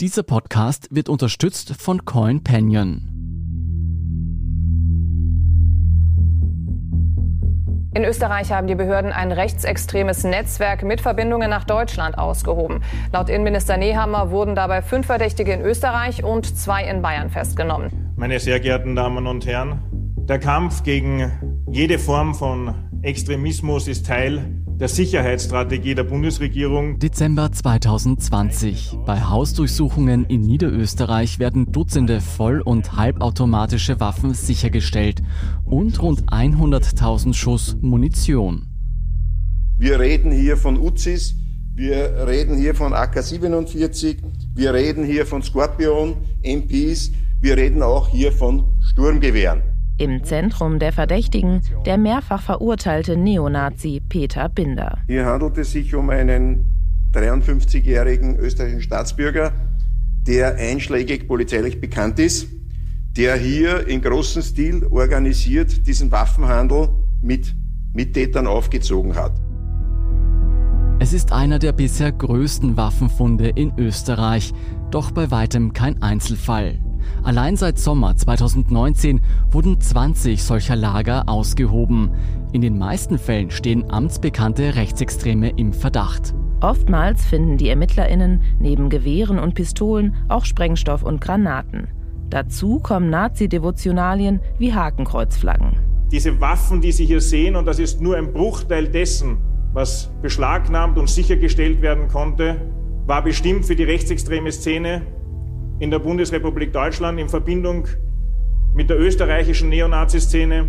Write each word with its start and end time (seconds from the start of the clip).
Dieser 0.00 0.22
Podcast 0.22 0.94
wird 0.94 1.08
unterstützt 1.08 1.74
von 1.76 2.04
CoinPanion. 2.04 3.02
In 7.94 8.04
Österreich 8.04 8.52
haben 8.52 8.68
die 8.68 8.76
Behörden 8.76 9.10
ein 9.10 9.32
rechtsextremes 9.32 10.22
Netzwerk 10.22 10.84
mit 10.84 11.00
Verbindungen 11.00 11.50
nach 11.50 11.64
Deutschland 11.64 12.16
ausgehoben. 12.16 12.84
Laut 13.12 13.28
Innenminister 13.28 13.76
Nehammer 13.76 14.30
wurden 14.30 14.54
dabei 14.54 14.82
fünf 14.82 15.06
Verdächtige 15.06 15.52
in 15.52 15.62
Österreich 15.62 16.22
und 16.22 16.56
zwei 16.56 16.84
in 16.84 17.02
Bayern 17.02 17.28
festgenommen. 17.28 18.12
Meine 18.14 18.38
sehr 18.38 18.60
geehrten 18.60 18.94
Damen 18.94 19.26
und 19.26 19.46
Herren, 19.46 19.82
der 20.28 20.38
Kampf 20.38 20.84
gegen 20.84 21.64
jede 21.72 21.98
Form 21.98 22.36
von 22.36 22.72
Extremismus 23.02 23.88
ist 23.88 24.06
Teil 24.06 24.57
der 24.78 24.88
Sicherheitsstrategie 24.88 25.96
der 25.96 26.04
Bundesregierung. 26.04 27.00
Dezember 27.00 27.50
2020. 27.50 28.96
Bei 29.04 29.20
Hausdurchsuchungen 29.20 30.24
in 30.26 30.42
Niederösterreich 30.42 31.40
werden 31.40 31.72
Dutzende 31.72 32.20
voll- 32.20 32.60
und 32.60 32.96
halbautomatische 32.96 33.98
Waffen 33.98 34.34
sichergestellt 34.34 35.22
und 35.64 36.00
rund 36.00 36.30
100.000 36.30 37.34
Schuss 37.34 37.76
Munition. 37.80 38.68
Wir 39.78 39.98
reden 39.98 40.30
hier 40.30 40.56
von 40.56 40.78
Uzis, 40.78 41.34
wir 41.74 42.26
reden 42.26 42.56
hier 42.56 42.74
von 42.74 42.92
AK-47, 42.92 44.18
wir 44.54 44.74
reden 44.74 45.04
hier 45.04 45.26
von 45.26 45.42
Scorpion, 45.42 46.16
MPs, 46.42 47.10
wir 47.40 47.56
reden 47.56 47.82
auch 47.82 48.08
hier 48.08 48.32
von 48.32 48.78
Sturmgewehren. 48.80 49.77
Im 49.98 50.22
Zentrum 50.22 50.78
der 50.78 50.92
Verdächtigen 50.92 51.60
der 51.84 51.98
mehrfach 51.98 52.40
verurteilte 52.40 53.16
Neonazi 53.16 54.00
Peter 54.08 54.48
Binder. 54.48 54.98
Hier 55.08 55.26
handelt 55.26 55.58
es 55.58 55.72
sich 55.72 55.92
um 55.92 56.08
einen 56.10 56.64
53-jährigen 57.14 58.36
österreichischen 58.36 58.82
Staatsbürger, 58.82 59.52
der 60.24 60.54
einschlägig 60.54 61.26
polizeilich 61.26 61.80
bekannt 61.80 62.20
ist, 62.20 62.48
der 63.16 63.34
hier 63.34 63.88
in 63.88 64.00
großem 64.00 64.42
Stil 64.42 64.86
organisiert 64.88 65.84
diesen 65.88 66.12
Waffenhandel 66.12 66.90
mit 67.20 67.56
Mittätern 67.92 68.46
aufgezogen 68.46 69.16
hat. 69.16 69.32
Es 71.00 71.12
ist 71.12 71.32
einer 71.32 71.58
der 71.58 71.72
bisher 71.72 72.12
größten 72.12 72.76
Waffenfunde 72.76 73.48
in 73.48 73.72
Österreich, 73.76 74.52
doch 74.92 75.10
bei 75.10 75.32
weitem 75.32 75.72
kein 75.72 76.02
Einzelfall. 76.02 76.78
Allein 77.22 77.56
seit 77.56 77.78
Sommer 77.78 78.16
2019 78.16 79.20
wurden 79.50 79.80
20 79.80 80.42
solcher 80.42 80.76
Lager 80.76 81.28
ausgehoben. 81.28 82.10
In 82.52 82.60
den 82.60 82.78
meisten 82.78 83.18
Fällen 83.18 83.50
stehen 83.50 83.90
amtsbekannte 83.90 84.74
Rechtsextreme 84.74 85.50
im 85.50 85.72
Verdacht. 85.72 86.34
Oftmals 86.60 87.24
finden 87.24 87.56
die 87.56 87.68
ErmittlerInnen 87.68 88.40
neben 88.58 88.88
Gewehren 88.88 89.38
und 89.38 89.54
Pistolen 89.54 90.16
auch 90.28 90.44
Sprengstoff 90.44 91.02
und 91.02 91.20
Granaten. 91.20 91.88
Dazu 92.30 92.80
kommen 92.80 93.10
Nazi-Devotionalien 93.10 94.40
wie 94.58 94.74
Hakenkreuzflaggen. 94.74 95.78
Diese 96.10 96.40
Waffen, 96.40 96.80
die 96.80 96.92
Sie 96.92 97.04
hier 97.04 97.20
sehen, 97.20 97.54
und 97.56 97.66
das 97.66 97.78
ist 97.78 98.00
nur 98.00 98.16
ein 98.16 98.32
Bruchteil 98.32 98.88
dessen, 98.88 99.38
was 99.72 100.10
beschlagnahmt 100.22 100.98
und 100.98 101.08
sichergestellt 101.08 101.82
werden 101.82 102.08
konnte, 102.08 102.60
war 103.06 103.22
bestimmt 103.22 103.64
für 103.64 103.76
die 103.76 103.84
rechtsextreme 103.84 104.52
Szene 104.52 105.02
in 105.80 105.90
der 105.90 105.98
Bundesrepublik 105.98 106.72
Deutschland 106.72 107.20
in 107.20 107.28
Verbindung 107.28 107.86
mit 108.74 108.90
der 108.90 108.98
österreichischen 108.98 109.68
Neonazi-Szene, 109.68 110.68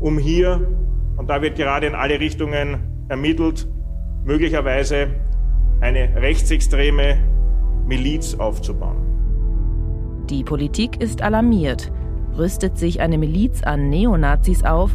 um 0.00 0.18
hier, 0.18 0.68
und 1.16 1.28
da 1.30 1.40
wird 1.40 1.56
gerade 1.56 1.86
in 1.86 1.94
alle 1.94 2.18
Richtungen 2.18 3.06
ermittelt, 3.08 3.68
möglicherweise 4.24 5.08
eine 5.80 6.14
rechtsextreme 6.16 7.18
Miliz 7.86 8.34
aufzubauen. 8.34 9.02
Die 10.30 10.44
Politik 10.44 11.00
ist 11.00 11.22
alarmiert. 11.22 11.92
Rüstet 12.36 12.78
sich 12.78 13.00
eine 13.00 13.18
Miliz 13.18 13.62
an 13.62 13.90
Neonazis 13.90 14.64
auf? 14.64 14.90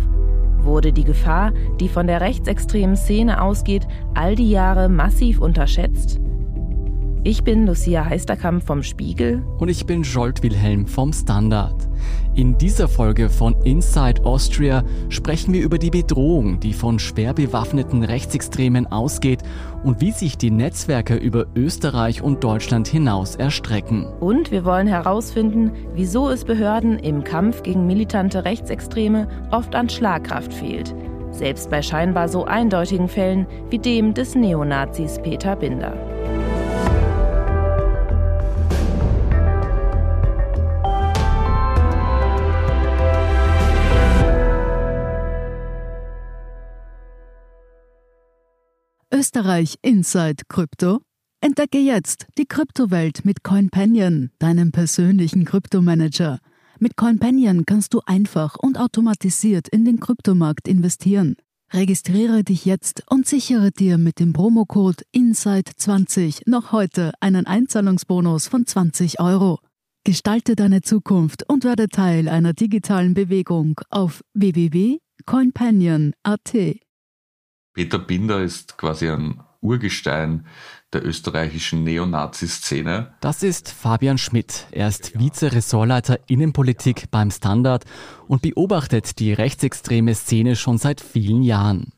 Wurde 0.60 0.92
die 0.92 1.04
Gefahr, 1.04 1.52
die 1.80 1.88
von 1.88 2.08
der 2.08 2.22
rechtsextremen 2.22 2.96
Szene 2.96 3.42
ausgeht, 3.42 3.88
all 4.16 4.36
die 4.36 4.50
Jahre 4.50 4.90
massiv 4.90 5.40
unterschätzt? 5.40 6.20
Ich 7.28 7.44
bin 7.44 7.68
Lucia 7.68 8.06
Heisterkamp 8.06 8.64
vom 8.64 8.84
Spiegel. 8.84 9.44
Und 9.58 9.68
ich 9.68 9.86
bin 9.86 10.04
Jolt 10.04 10.44
Wilhelm 10.44 10.88
vom 10.88 11.12
Standard. 11.12 11.76
In 12.36 12.58
dieser 12.58 12.88
Folge 12.88 13.28
von 13.28 13.54
Inside 13.66 14.24
Austria 14.24 14.82
sprechen 15.10 15.54
wir 15.54 15.62
über 15.62 15.78
die 15.78 15.90
Bedrohung, 15.90 16.62
die 16.62 16.72
von 16.72 17.00
schwer 17.00 17.34
bewaffneten 17.34 18.04
Rechtsextremen 18.04 18.88
ausgeht 18.88 19.44
und 19.84 20.00
wie 20.00 20.14
sich 20.14 20.38
die 20.38 20.52
Netzwerke 20.52 21.16
über 21.16 21.48
Österreich 21.54 22.22
und 22.22 22.46
Deutschland 22.46 22.88
hinaus 22.88 23.36
erstrecken. 23.36 24.06
Und 24.22 24.52
wir 24.52 24.64
wollen 24.64 24.88
herausfinden, 24.88 25.72
wieso 25.96 26.30
es 26.30 26.46
Behörden 26.46 26.98
im 26.98 27.26
Kampf 27.26 27.62
gegen 27.62 27.86
militante 27.86 28.46
Rechtsextreme 28.46 29.28
oft 29.52 29.76
an 29.76 29.90
Schlagkraft 29.90 30.54
fehlt. 30.54 30.96
Selbst 31.32 31.70
bei 31.70 31.82
scheinbar 31.82 32.30
so 32.30 32.46
eindeutigen 32.46 33.10
Fällen 33.10 33.48
wie 33.70 33.80
dem 33.80 34.14
des 34.14 34.34
Neonazis 34.34 35.20
Peter 35.22 35.58
Binder. 35.58 35.92
Österreich 49.18 49.80
Inside 49.82 50.44
Krypto? 50.48 51.02
Entdecke 51.42 51.80
jetzt 51.80 52.28
die 52.38 52.46
Kryptowelt 52.46 53.26
mit 53.26 53.42
CoinPanion, 53.42 54.30
deinem 54.38 54.72
persönlichen 54.72 55.44
Kryptomanager. 55.44 56.38
Mit 56.78 56.98
CoinPanion 56.98 57.66
kannst 57.66 57.96
du 57.96 58.02
einfach 58.06 58.58
und 58.58 58.78
automatisiert 58.78 59.70
in 59.70 59.86
den 59.86 60.00
Kryptomarkt 60.00 60.68
investieren. 60.68 61.36
Registriere 61.74 62.44
dich 62.44 62.66
jetzt 62.66 63.02
und 63.10 63.26
sichere 63.26 63.72
dir 63.72 63.98
mit 63.98 64.20
dem 64.20 64.34
Promocode 64.34 65.02
INSIDE20 65.16 66.42
noch 66.46 66.72
heute 66.72 67.14
einen 67.20 67.48
Einzahlungsbonus 67.48 68.48
von 68.48 68.68
20 68.68 69.20
Euro. 69.20 69.58
Gestalte 70.04 70.56
deine 70.56 70.84
Zukunft 70.84 71.50
und 71.50 71.64
werde 71.64 71.88
Teil 71.88 72.30
einer 72.30 72.54
digitalen 72.54 73.16
Bewegung 73.16 73.82
auf 73.90 74.22
www.coinpanion.at. 74.36 76.87
Peter 77.78 78.00
Binder 78.00 78.42
ist 78.42 78.80
quasi 78.80 79.08
ein 79.08 79.40
Urgestein 79.62 80.48
der 80.94 81.06
österreichischen 81.06 81.84
Neonazi-Szene. 81.84 83.14
Das 83.22 83.44
ist 83.44 83.70
Fabian 83.70 84.18
Schmidt. 84.18 84.66
Er 84.72 84.88
ist 84.88 85.14
Vize-Ressortleiter 85.16 86.20
Innenpolitik 86.26 87.12
beim 87.12 87.30
Standard 87.30 87.86
und 88.28 88.42
beobachtet 88.42 89.20
die 89.20 89.32
rechtsextreme 89.32 90.16
Szene 90.16 90.56
schon 90.56 90.80
seit 90.80 91.02
vielen 91.02 91.44
Jahren. 91.44 91.94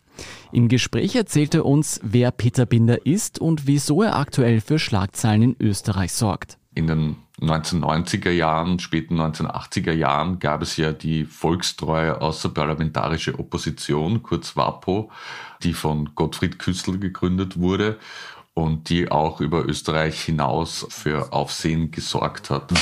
Im 0.51 0.67
Gespräch 0.67 1.15
erzählt 1.15 1.55
er 1.55 1.65
uns, 1.65 2.01
wer 2.03 2.31
Peter 2.31 2.65
Binder 2.65 3.05
ist 3.05 3.39
und 3.39 3.65
wieso 3.65 4.03
er 4.03 4.17
aktuell 4.17 4.59
für 4.59 4.79
Schlagzeilen 4.79 5.43
in 5.43 5.55
Österreich 5.61 6.11
sorgt. 6.11 6.57
In 6.75 6.87
den 6.87 7.15
1990er 7.41 8.31
Jahren, 8.31 8.79
späten 8.79 9.19
1980er 9.19 9.93
Jahren 9.93 10.39
gab 10.39 10.61
es 10.61 10.77
ja 10.77 10.91
die 10.91 11.25
volkstreue 11.25 12.21
außerparlamentarische 12.21 13.39
Opposition, 13.39 14.23
kurz 14.23 14.55
WAPO, 14.55 15.09
die 15.63 15.73
von 15.73 16.15
Gottfried 16.15 16.59
Küssel 16.59 16.99
gegründet 16.99 17.59
wurde 17.59 17.97
und 18.53 18.89
die 18.89 19.09
auch 19.09 19.41
über 19.41 19.65
Österreich 19.65 20.21
hinaus 20.21 20.85
für 20.89 21.31
Aufsehen 21.31 21.91
gesorgt 21.91 22.49
hat. 22.49 22.73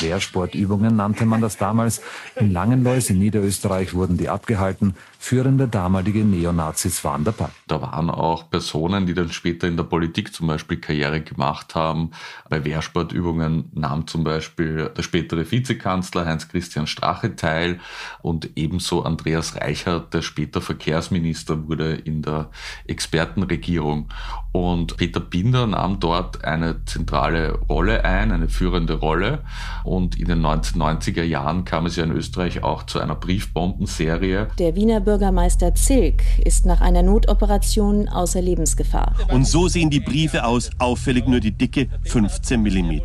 Wehrsportübungen 0.00 0.96
nannte 0.96 1.24
man 1.24 1.40
das 1.40 1.56
damals. 1.56 2.02
In 2.34 2.52
Langenlois 2.52 3.08
in 3.08 3.18
Niederösterreich 3.18 3.94
wurden 3.94 4.18
die 4.18 4.28
abgehalten. 4.28 4.94
Führende 5.18 5.66
damalige 5.68 6.24
Neonazis 6.24 7.02
waren 7.04 7.24
dabei. 7.24 7.48
Da 7.66 7.80
waren 7.82 8.10
auch 8.10 8.48
Personen, 8.48 9.06
die 9.06 9.14
dann 9.14 9.30
später 9.30 9.66
in 9.66 9.76
der 9.76 9.84
Politik 9.84 10.32
zum 10.32 10.46
Beispiel 10.46 10.78
Karriere 10.78 11.20
gemacht 11.20 11.74
haben. 11.74 12.10
Bei 12.48 12.64
Wehrsportübungen 12.64 13.70
nahm 13.74 14.06
zum 14.06 14.24
Beispiel 14.24 14.90
der 14.96 15.02
spätere 15.02 15.50
Vizekanzler 15.50 16.26
Heinz-Christian 16.26 16.86
Strache 16.86 17.34
teil 17.34 17.80
und 18.22 18.50
ebenso 18.56 19.02
Andreas 19.02 19.56
Reichert, 19.56 20.14
der 20.14 20.22
später 20.22 20.60
Verkehrsminister 20.60 21.66
wurde 21.66 21.94
in 21.94 22.22
der 22.22 22.50
Expertenregierung. 22.86 24.08
Und 24.52 24.96
Peter 24.96 25.20
Binder 25.20 25.66
nahm 25.66 26.00
dort 26.00 26.44
eine 26.44 26.84
zentrale 26.86 27.58
Rolle 27.68 28.04
ein, 28.04 28.32
eine 28.32 28.48
führende 28.48 28.94
Rolle. 28.94 29.44
Und 29.84 30.18
in 30.18 30.28
den 30.28 30.40
1990er 30.40 31.22
Jahren 31.22 31.64
kam 31.64 31.86
es 31.86 31.96
ja 31.96 32.04
in 32.04 32.12
Österreich 32.12 32.62
auch 32.62 32.84
zu 32.84 32.98
einer 32.98 33.16
Briefbombenserie. 33.16 34.48
Der 34.58 34.74
Wiener 34.74 35.00
Bürgermeister 35.06 35.72
Zilk 35.76 36.24
ist 36.44 36.66
nach 36.66 36.80
einer 36.80 37.04
Notoperation 37.04 38.08
außer 38.08 38.42
Lebensgefahr. 38.42 39.14
Und 39.28 39.46
so 39.46 39.68
sehen 39.68 39.88
die 39.88 40.00
Briefe 40.00 40.44
aus, 40.44 40.70
auffällig 40.78 41.28
nur 41.28 41.38
die 41.38 41.52
Dicke 41.52 41.88
15 42.02 42.60
mm. 42.60 43.00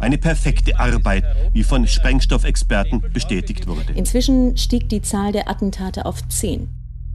Eine 0.00 0.16
perfekte 0.16 0.80
Arbeit, 0.80 1.24
wie 1.52 1.62
von 1.62 1.86
Sprengstoffexperten 1.86 3.04
bestätigt 3.12 3.66
wurde. 3.66 3.92
Inzwischen 3.94 4.56
stieg 4.56 4.88
die 4.88 5.02
Zahl 5.02 5.32
der 5.32 5.50
Attentate 5.50 6.06
auf 6.06 6.26
10. 6.26 6.68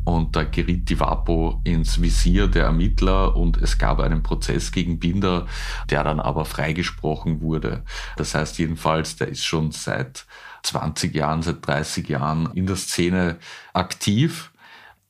und 0.06 0.36
da 0.36 0.44
geriet 0.44 0.88
die 0.90 1.00
WAPO 1.00 1.62
ins 1.64 2.00
Visier 2.00 2.48
der 2.48 2.66
Ermittler 2.66 3.36
und 3.36 3.58
es 3.58 3.80
gab 3.80 4.00
einen 4.00 4.22
Prozess 4.22 4.72
gegen 4.72 5.00
Binder, 5.00 5.48
der 5.90 6.04
dann 6.04 6.20
aber 6.20 6.46
freigesprochen 6.46 7.42
wurde. 7.42 7.84
Das 8.18 8.36
heißt 8.36 8.60
jedenfalls, 8.60 9.16
der 9.16 9.30
ist 9.30 9.44
schon 9.44 9.72
seit 9.72 10.26
20 10.64 11.16
Jahren, 11.16 11.42
seit 11.42 11.66
30 11.66 12.08
Jahren 12.10 12.50
in 12.54 12.68
der 12.68 12.76
Szene 12.76 13.38
aktiv 13.74 14.52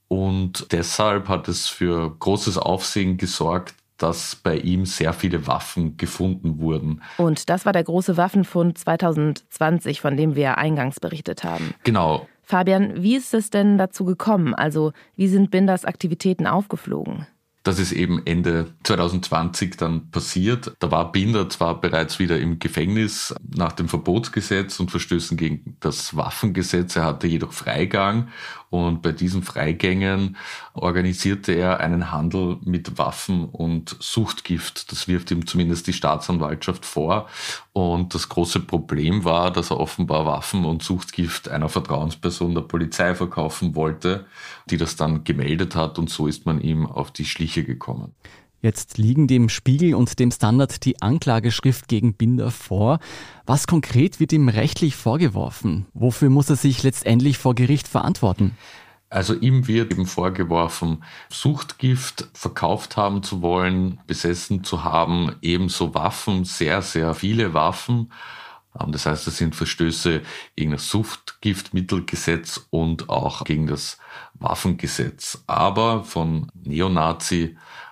und 0.07 0.71
deshalb 0.71 1.27
hat 1.27 1.47
es 1.47 1.67
für 1.67 2.15
großes 2.17 2.57
Aufsehen 2.57 3.17
gesorgt, 3.17 3.75
dass 3.97 4.35
bei 4.35 4.57
ihm 4.57 4.85
sehr 4.85 5.11
viele 5.11 5.47
Waffen 5.47 5.97
gefunden 5.97 6.59
wurden. 6.59 7.01
Und 7.17 7.49
das 7.49 7.65
war 7.65 7.73
der 7.73 7.83
große 7.83 8.15
Waffenfund 8.15 8.77
2020, 8.77 10.01
von 10.01 10.15
dem 10.15 10.35
wir 10.35 10.57
eingangs 10.57 10.99
berichtet 10.99 11.43
haben. 11.43 11.73
Genau. 11.83 12.27
Fabian, 12.43 13.01
wie 13.01 13.15
ist 13.15 13.33
es 13.33 13.49
denn 13.49 13.77
dazu 13.77 14.05
gekommen? 14.05 14.53
Also, 14.53 14.93
wie 15.15 15.27
sind 15.27 15.51
Binders 15.51 15.83
Aktivitäten 15.83 16.47
aufgeflogen? 16.47 17.27
Das 17.67 17.79
ist 17.79 17.91
eben 17.91 18.25
Ende 18.25 18.73
2020 18.83 19.75
dann 19.75 20.09
passiert. 20.09 20.71
Da 20.79 20.89
war 20.89 21.11
Binder 21.11 21.49
zwar 21.49 21.81
bereits 21.81 22.17
wieder 22.17 22.39
im 22.39 22.59
Gefängnis 22.59 23.35
nach 23.45 23.73
dem 23.73 23.89
Verbotsgesetz 23.89 24.79
und 24.79 24.89
Verstößen 24.89 25.35
gegen 25.35 25.75
das 25.81 26.15
Waffengesetz. 26.15 26.95
Er 26.95 27.03
hatte 27.03 27.27
jedoch 27.27 27.51
Freigang 27.51 28.29
und 28.69 29.01
bei 29.01 29.13
diesen 29.13 29.43
Freigängen 29.43 30.35
organisierte 30.73 31.53
er 31.53 31.79
einen 31.79 32.11
Handel 32.11 32.57
mit 32.63 32.97
Waffen 32.97 33.45
und 33.45 33.95
Suchtgift. 33.99 34.91
Das 34.91 35.07
wirft 35.07 35.31
ihm 35.31 35.47
zumindest 35.47 35.87
die 35.87 35.93
Staatsanwaltschaft 35.93 36.85
vor. 36.85 37.27
Und 37.71 38.13
das 38.13 38.27
große 38.27 38.59
Problem 38.59 39.23
war, 39.23 39.51
dass 39.51 39.71
er 39.71 39.79
offenbar 39.79 40.25
Waffen 40.25 40.65
und 40.65 40.83
Suchtgift 40.83 41.47
einer 41.47 41.69
Vertrauensperson 41.69 42.55
der 42.55 42.61
Polizei 42.61 43.15
verkaufen 43.15 43.75
wollte, 43.75 44.25
die 44.69 44.77
das 44.77 44.97
dann 44.97 45.23
gemeldet 45.23 45.75
hat. 45.75 45.97
Und 45.97 46.09
so 46.09 46.27
ist 46.27 46.45
man 46.45 46.59
ihm 46.59 46.85
auf 46.85 47.11
die 47.11 47.25
Schliche 47.25 47.63
gekommen. 47.63 48.13
Jetzt 48.61 48.97
liegen 48.97 49.27
dem 49.27 49.49
Spiegel 49.49 49.93
und 49.93 50.19
dem 50.19 50.31
Standard 50.31 50.83
die 50.83 51.01
Anklageschrift 51.01 51.87
gegen 51.87 52.13
Binder 52.13 52.49
vor. 52.49 52.99
Was 53.45 53.67
konkret 53.67 54.19
wird 54.19 54.33
ihm 54.33 54.49
rechtlich 54.49 54.95
vorgeworfen? 54.95 55.85
Wofür 55.93 56.29
muss 56.29 56.49
er 56.49 56.55
sich 56.55 56.81
letztendlich 56.81 57.37
vor 57.37 57.53
Gericht 57.53 57.87
verantworten? 57.87 58.57
Also 59.09 59.35
ihm 59.35 59.67
wird 59.67 59.93
eben 59.93 60.05
vorgeworfen, 60.05 61.03
Suchtgift 61.29 62.27
verkauft 62.33 62.97
haben 62.97 63.23
zu 63.23 63.41
wollen, 63.41 63.99
besessen 64.05 64.65
zu 64.65 64.83
haben, 64.83 65.35
ebenso 65.41 65.93
Waffen, 65.93 66.43
sehr, 66.43 66.81
sehr 66.81 67.13
viele 67.13 67.53
Waffen. 67.53 68.11
Ähm, 68.77 68.91
das 68.91 69.05
heißt, 69.05 69.25
das 69.25 69.37
sind 69.37 69.55
Verstöße 69.55 70.23
gegen 70.57 70.71
das 70.71 70.89
Suchtgiftmittelgesetz 70.89 72.67
und 72.69 73.09
auch 73.09 73.45
gegen 73.45 73.67
das 73.67 73.97
Waffengesetz. 74.33 75.43
Aber 75.47 76.03
von 76.03 76.51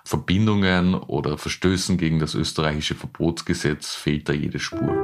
Neonazi-Verbindungen 0.06 0.94
oder 0.94 1.36
Verstößen 1.36 1.98
gegen 1.98 2.20
das 2.20 2.34
österreichische 2.34 2.94
Verbotsgesetz 2.94 3.94
fehlt 3.94 4.28
da 4.28 4.32
jede 4.32 4.58
Spur. 4.58 4.94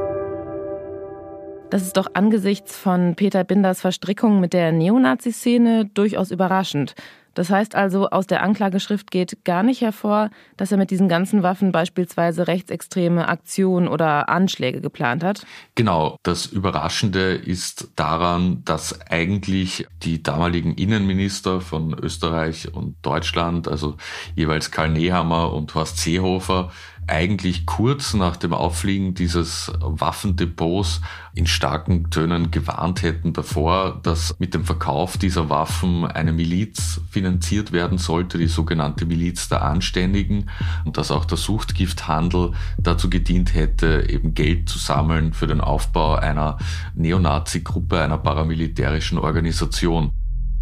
Das 1.71 1.83
ist 1.83 1.97
doch 1.97 2.09
angesichts 2.15 2.77
von 2.77 3.17
Peter 3.17 3.45
Binders 3.45 3.81
Verstrickung 3.81 4.41
mit 4.41 4.53
der 4.53 4.73
Neonazi-Szene 4.73 5.87
durchaus 5.87 6.31
überraschend. 6.31 6.95
Das 7.35 7.51
heißt 7.51 7.75
also, 7.75 8.11
aus 8.11 8.27
der 8.27 8.43
Anklageschrift 8.43 9.11
geht 9.11 9.45
gar 9.45 9.63
nicht 9.63 9.81
hervor, 9.81 10.31
dass 10.57 10.73
er 10.73 10.79
mit 10.79 10.91
diesen 10.91 11.09
ganzen 11.09 11.43
Waffen 11.43 11.73
beispielsweise 11.73 12.47
rechtsextreme 12.47 13.29
Aktionen 13.29 13.89
oder 13.89 14.29
Anschläge 14.29 14.81
geplant 14.81 15.25
hat? 15.25 15.47
Genau. 15.75 16.17
Das 16.23 16.47
Überraschende 16.47 17.35
ist 17.35 17.89
daran, 17.97 18.63
dass 18.65 19.01
eigentlich 19.11 19.87
die 20.03 20.23
damaligen 20.23 20.75
Innenminister 20.75 21.61
von 21.61 21.95
Österreich 21.99 22.75
und 22.75 22.97
Deutschland, 23.03 23.69
also 23.69 23.97
jeweils 24.35 24.71
Karl 24.71 24.91
Nehammer 24.91 25.53
und 25.53 25.75
Horst 25.75 25.99
Seehofer, 25.99 26.71
eigentlich 27.09 27.67
kurz 27.67 28.15
nach 28.15 28.37
dem 28.37 28.55
Auffliegen 28.55 29.15
dieses 29.15 29.73
Waffendepots 29.81 31.01
in 31.35 31.47
starken 31.47 32.11
Tönen 32.11 32.51
gewarnt 32.51 33.03
hätten 33.03 33.33
davor, 33.33 34.01
dass 34.03 34.35
mit 34.39 34.55
dem 34.55 34.65
Verkauf 34.65 35.19
dieser 35.19 35.51
Waffen 35.51 36.05
eine 36.07 36.33
Miliz 36.33 37.01
finanziert 37.11 37.73
werden 37.73 37.99
sollte, 37.99 38.39
die 38.39 38.47
sogenannte 38.47 39.05
Miliz 39.05 39.49
der 39.49 39.63
Anständigen, 39.63 40.49
und 40.85 40.97
dass 40.97 41.11
auch 41.11 41.25
der 41.25 41.39
Suchtgifthandel 41.39 42.53
dazu 42.79 43.11
gedient 43.11 43.55
hätte, 43.55 44.07
eben 44.09 44.35
Geld 44.35 44.69
zu 44.69 44.79
sammeln 44.79 45.33
für 45.33 45.47
den 45.47 45.61
Aufbau 45.61 46.15
einer 46.15 46.59
Neonazi-Gruppe, 46.95 48.01
einer 48.01 48.19
paramilitärischen 48.19 49.19
Organisation. 49.19 50.13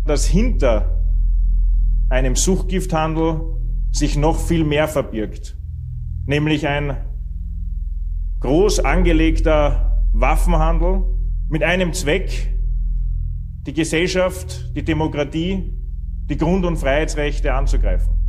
Dass 0.06 0.24
hinter 0.24 0.96
einem 2.08 2.34
Suchtgifthandel 2.34 3.40
sich 3.92 4.16
noch 4.16 4.38
viel 4.38 4.64
mehr 4.64 4.88
verbirgt 4.88 5.59
nämlich 6.30 6.68
ein 6.68 6.96
groß 8.38 8.80
angelegter 8.80 10.06
Waffenhandel 10.12 11.02
mit 11.48 11.64
einem 11.64 11.92
Zweck, 11.92 12.54
die 13.66 13.72
Gesellschaft, 13.72 14.74
die 14.76 14.84
Demokratie, 14.84 15.74
die 16.30 16.36
Grund- 16.36 16.64
und 16.64 16.76
Freiheitsrechte 16.76 17.52
anzugreifen. 17.52 18.19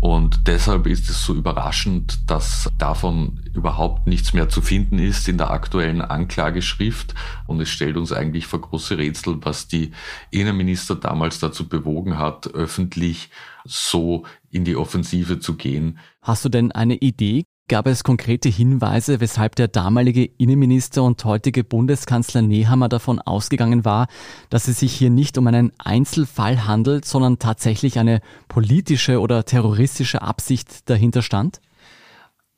Und 0.00 0.46
deshalb 0.46 0.86
ist 0.86 1.10
es 1.10 1.24
so 1.24 1.34
überraschend, 1.34 2.30
dass 2.30 2.68
davon 2.78 3.40
überhaupt 3.52 4.06
nichts 4.06 4.32
mehr 4.32 4.48
zu 4.48 4.62
finden 4.62 4.98
ist 4.98 5.28
in 5.28 5.38
der 5.38 5.50
aktuellen 5.50 6.00
Anklageschrift. 6.00 7.14
Und 7.46 7.60
es 7.60 7.68
stellt 7.68 7.96
uns 7.96 8.12
eigentlich 8.12 8.46
vor 8.46 8.60
große 8.60 8.96
Rätsel, 8.96 9.38
was 9.42 9.68
die 9.68 9.92
Innenminister 10.30 10.94
damals 10.94 11.38
dazu 11.38 11.68
bewogen 11.68 12.18
hat, 12.18 12.46
öffentlich 12.54 13.30
so 13.64 14.24
in 14.50 14.64
die 14.64 14.76
Offensive 14.76 15.38
zu 15.38 15.56
gehen. 15.56 15.98
Hast 16.22 16.44
du 16.44 16.48
denn 16.48 16.72
eine 16.72 16.96
Idee? 16.96 17.44
Gab 17.70 17.86
es 17.86 18.02
konkrete 18.02 18.48
Hinweise, 18.48 19.20
weshalb 19.20 19.54
der 19.54 19.68
damalige 19.68 20.24
Innenminister 20.24 21.04
und 21.04 21.24
heutige 21.24 21.62
Bundeskanzler 21.62 22.42
Nehammer 22.42 22.88
davon 22.88 23.20
ausgegangen 23.20 23.84
war, 23.84 24.08
dass 24.48 24.66
es 24.66 24.80
sich 24.80 24.92
hier 24.92 25.08
nicht 25.08 25.38
um 25.38 25.46
einen 25.46 25.72
Einzelfall 25.78 26.66
handelt, 26.66 27.04
sondern 27.04 27.38
tatsächlich 27.38 28.00
eine 28.00 28.22
politische 28.48 29.20
oder 29.20 29.44
terroristische 29.44 30.20
Absicht 30.20 30.90
dahinter 30.90 31.22
stand? 31.22 31.60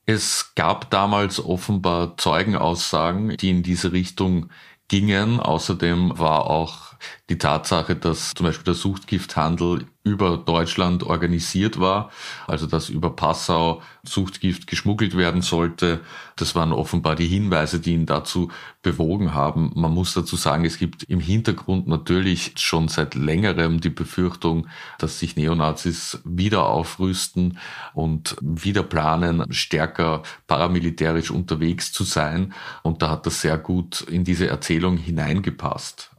Es 0.06 0.54
gab 0.54 0.90
damals 0.90 1.44
offenbar 1.44 2.16
Zeugenaussagen, 2.16 3.36
die 3.36 3.50
in 3.50 3.62
diese 3.62 3.92
Richtung 3.92 4.48
gingen. 4.88 5.40
Außerdem 5.40 6.18
war 6.18 6.46
auch 6.46 6.91
die 7.30 7.38
Tatsache, 7.38 7.96
dass 7.96 8.32
zum 8.34 8.46
Beispiel 8.46 8.64
der 8.64 8.74
Suchtgifthandel 8.74 9.86
über 10.04 10.36
Deutschland 10.36 11.04
organisiert 11.04 11.78
war, 11.78 12.10
also 12.48 12.66
dass 12.66 12.88
über 12.88 13.14
Passau 13.14 13.82
Suchtgift 14.02 14.66
geschmuggelt 14.66 15.16
werden 15.16 15.42
sollte. 15.42 16.00
Das 16.34 16.56
waren 16.56 16.72
offenbar 16.72 17.14
die 17.14 17.28
Hinweise, 17.28 17.78
die 17.78 17.92
ihn 17.92 18.06
dazu 18.06 18.50
bewogen 18.82 19.32
haben. 19.32 19.70
Man 19.76 19.92
muss 19.92 20.12
dazu 20.14 20.34
sagen, 20.34 20.64
es 20.64 20.78
gibt 20.78 21.04
im 21.04 21.20
Hintergrund 21.20 21.86
natürlich 21.86 22.54
schon 22.56 22.88
seit 22.88 23.14
längerem 23.14 23.80
die 23.80 23.90
Befürchtung, 23.90 24.66
dass 24.98 25.20
sich 25.20 25.36
Neonazis 25.36 26.20
wieder 26.24 26.66
aufrüsten 26.66 27.58
und 27.94 28.36
wieder 28.40 28.82
planen, 28.82 29.52
stärker 29.52 30.24
paramilitärisch 30.48 31.30
unterwegs 31.30 31.92
zu 31.92 32.02
sein. 32.02 32.54
Und 32.82 33.02
da 33.02 33.10
hat 33.10 33.26
das 33.26 33.40
sehr 33.40 33.56
gut 33.56 34.00
in 34.00 34.24
diese 34.24 34.48
Erzählung 34.48 34.96
hineingepasst. 34.96 36.10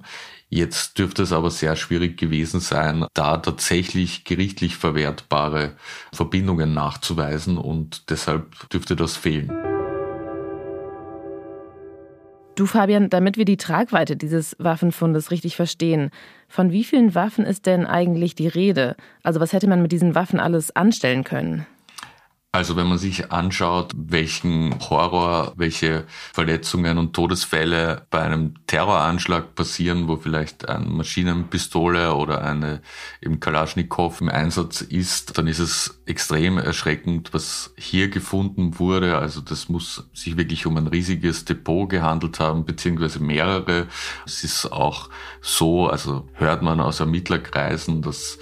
Jetzt 0.49 0.99
dürfte 0.99 1.23
es 1.23 1.31
aber 1.31 1.49
sehr 1.49 1.75
schwierig 1.75 2.17
gewesen 2.17 2.59
sein, 2.59 3.05
da 3.13 3.37
tatsächlich 3.37 4.23
gerichtlich 4.23 4.75
verwertbare 4.77 5.73
Verbindungen 6.13 6.73
nachzuweisen 6.73 7.57
und 7.57 8.09
deshalb 8.09 8.69
dürfte 8.69 8.95
das 8.95 9.17
fehlen. 9.17 9.51
Du 12.55 12.67
Fabian, 12.67 13.09
damit 13.09 13.35
wir 13.35 13.45
die 13.45 13.57
Tragweite 13.57 14.15
dieses 14.15 14.55
Waffenfundes 14.59 15.31
richtig 15.31 15.55
verstehen, 15.55 16.11
von 16.47 16.71
wie 16.71 16.83
vielen 16.83 17.15
Waffen 17.15 17.45
ist 17.45 17.65
denn 17.65 17.87
eigentlich 17.87 18.35
die 18.35 18.47
Rede? 18.47 18.95
Also 19.23 19.39
was 19.39 19.53
hätte 19.53 19.67
man 19.67 19.81
mit 19.81 19.91
diesen 19.91 20.13
Waffen 20.13 20.39
alles 20.39 20.75
anstellen 20.75 21.23
können? 21.23 21.65
Also 22.55 22.75
wenn 22.75 22.85
man 22.85 22.99
sich 22.99 23.31
anschaut, 23.31 23.93
welchen 23.95 24.79
Horror, 24.79 25.53
welche 25.55 26.05
Verletzungen 26.33 26.99
und 26.99 27.13
Todesfälle 27.13 28.05
bei 28.11 28.21
einem 28.21 28.53
Terroranschlag 28.67 29.55
passieren, 29.55 30.07
wo 30.07 30.17
vielleicht 30.17 30.69
eine 30.69 30.85
Maschinenpistole 30.85 32.13
oder 32.13 32.43
eine 32.43 32.83
im 33.21 33.39
Kalaschnikow 33.39 34.21
im 34.21 34.29
Einsatz 34.29 34.81
ist, 34.81 35.35
dann 35.39 35.47
ist 35.47 35.57
es 35.57 35.99
extrem 36.05 36.59
erschreckend, 36.59 37.33
was 37.33 37.73
hier 37.75 38.09
gefunden 38.09 38.77
wurde. 38.77 39.17
Also 39.17 39.41
das 39.41 39.67
muss 39.67 40.07
sich 40.13 40.37
wirklich 40.37 40.67
um 40.67 40.77
ein 40.77 40.85
riesiges 40.85 41.45
Depot 41.45 41.89
gehandelt 41.89 42.39
haben, 42.39 42.65
beziehungsweise 42.65 43.19
mehrere. 43.19 43.87
Es 44.27 44.43
ist 44.43 44.71
auch 44.71 45.09
so, 45.41 45.87
also 45.87 46.29
hört 46.33 46.61
man 46.61 46.81
aus 46.81 46.99
Ermittlerkreisen, 46.99 48.03
dass 48.03 48.37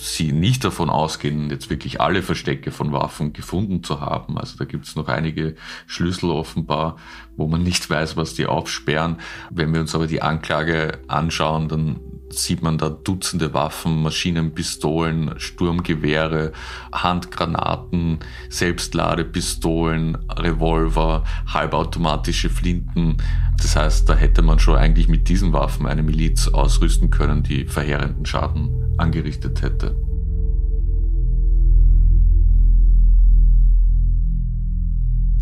sie 0.00 0.32
nicht 0.32 0.64
davon 0.64 0.88
ausgehen, 0.88 1.50
jetzt 1.50 1.68
wirklich 1.68 2.00
alle 2.00 2.22
Verstecke 2.22 2.70
von 2.70 2.92
Waffen 2.92 3.32
gefunden 3.32 3.84
zu 3.84 4.00
haben. 4.00 4.38
Also 4.38 4.56
da 4.56 4.64
gibt 4.64 4.86
es 4.86 4.96
noch 4.96 5.08
einige 5.08 5.56
Schlüssel 5.86 6.30
offenbar, 6.30 6.96
wo 7.36 7.46
man 7.46 7.62
nicht 7.62 7.88
weiß, 7.88 8.16
was 8.16 8.34
die 8.34 8.46
aufsperren. 8.46 9.16
Wenn 9.50 9.72
wir 9.72 9.80
uns 9.80 9.94
aber 9.94 10.06
die 10.06 10.22
Anklage 10.22 11.00
anschauen, 11.06 11.68
dann 11.68 12.00
sieht 12.32 12.62
man 12.62 12.78
da 12.78 12.88
Dutzende 12.88 13.54
Waffen, 13.54 14.02
Maschinenpistolen, 14.02 15.34
Sturmgewehre, 15.38 16.52
Handgranaten, 16.92 18.18
Selbstladepistolen, 18.48 20.16
Revolver, 20.30 21.24
halbautomatische 21.46 22.50
Flinten. 22.50 23.16
Das 23.60 23.76
heißt, 23.76 24.08
da 24.08 24.14
hätte 24.14 24.42
man 24.42 24.58
schon 24.58 24.76
eigentlich 24.76 25.08
mit 25.08 25.28
diesen 25.28 25.52
Waffen 25.52 25.86
eine 25.86 26.02
Miliz 26.02 26.48
ausrüsten 26.48 27.10
können, 27.10 27.42
die 27.42 27.66
verheerenden 27.66 28.26
Schaden 28.26 28.94
angerichtet 28.96 29.62
hätte. 29.62 30.09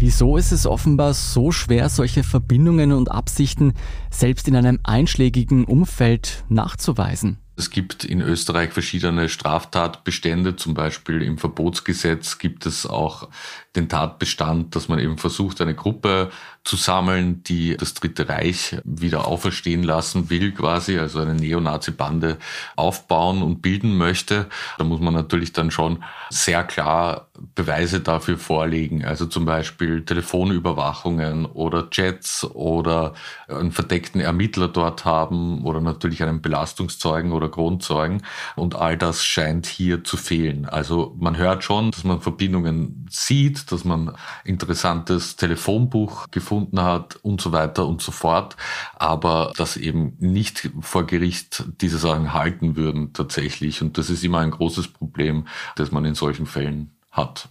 Wieso 0.01 0.37
ist 0.37 0.53
es 0.53 0.65
offenbar 0.65 1.13
so 1.13 1.51
schwer, 1.51 1.89
solche 1.89 2.23
Verbindungen 2.23 2.93
und 2.93 3.11
Absichten 3.11 3.73
selbst 4.11 4.47
in 4.47 4.55
einem 4.55 4.79
einschlägigen 4.85 5.65
Umfeld 5.65 6.45
nachzuweisen? 6.49 7.39
Es 7.59 7.71
gibt 7.71 8.05
in 8.05 8.21
Österreich 8.21 8.73
verschiedene 8.73 9.29
Straftatbestände, 9.29 10.55
zum 10.55 10.75
Beispiel 10.75 11.23
im 11.23 11.39
Verbotsgesetz 11.39 12.39
gibt 12.39 12.67
es 12.67 12.87
auch 12.87 13.29
den 13.75 13.89
Tatbestand, 13.89 14.77
dass 14.77 14.89
man 14.89 15.01
eben 15.01 15.19
versucht, 15.19 15.61
eine 15.61 15.75
Gruppe 15.75 16.31
zu 16.63 16.77
sammeln, 16.77 17.43
die 17.43 17.77
das 17.77 17.95
Dritte 17.95 18.29
Reich 18.29 18.77
wieder 18.85 19.27
auferstehen 19.27 19.83
lassen 19.83 20.31
will, 20.31 20.53
quasi, 20.53 20.99
also 20.99 21.21
eine 21.21 21.35
Neonazi-Bande 21.35 22.39
aufbauen 22.77 23.43
und 23.43 23.63
bilden 23.63 23.97
möchte. 23.97 24.47
Da 24.77 24.85
muss 24.85 25.01
man 25.01 25.15
natürlich 25.15 25.53
dann 25.53 25.71
schon 25.71 26.05
sehr 26.31 26.63
klar 26.65 27.29
Beweise 27.55 28.01
dafür 28.01 28.37
vorlegen, 28.37 29.05
also 29.05 29.27
zum 29.27 29.45
Beispiel 29.45 30.05
Telefonüberwachungen 30.05 31.47
oder 31.47 31.89
Chats 31.91 32.45
oder 32.45 33.15
einen 33.49 33.73
verdeckten 33.73 34.21
Ermittler 34.21 34.69
dort 34.69 35.05
haben 35.05 35.65
oder 35.65 35.81
natürlich 35.81 36.23
einen 36.23 36.43
Belastungszeugen 36.43 37.33
oder 37.33 37.48
Grundzeugen 37.49 38.23
und 38.57 38.75
all 38.75 38.97
das 38.97 39.25
scheint 39.25 39.67
hier 39.67 40.05
zu 40.05 40.17
fehlen. 40.17 40.67
Also 40.67 41.15
man 41.19 41.37
hört 41.37 41.65
schon, 41.65 41.91
dass 41.91 42.05
man 42.05 42.21
Verbindungen 42.21 43.07
sieht, 43.11 43.71
dass 43.73 43.85
man 43.85 44.13
interessantes 44.45 45.37
Telefonbuch 45.37 46.31
gefunden 46.31 46.83
hat 46.83 47.17
und 47.17 47.41
so 47.41 47.53
weiter 47.53 47.87
und 47.87 48.03
so 48.03 48.13
fort, 48.13 48.57
aber 48.97 49.53
dass 49.57 49.77
eben 49.77 50.17
nicht 50.19 50.71
vor 50.81 51.07
Gericht 51.07 51.65
diese 51.81 51.99
Sachen 51.99 52.33
halten 52.33 52.77
würden 52.77 53.13
tatsächlich. 53.13 53.83
Und 53.83 53.99
das 53.99 54.11
ist 54.11 54.25
immer 54.25 54.39
ein 54.39 54.51
großes 54.51 54.89
Problem, 54.89 55.47
das 55.77 55.93
man 55.93 56.05
in 56.05 56.15
solchen 56.15 56.47
Fällen 56.47 56.93
hat. 57.11 57.49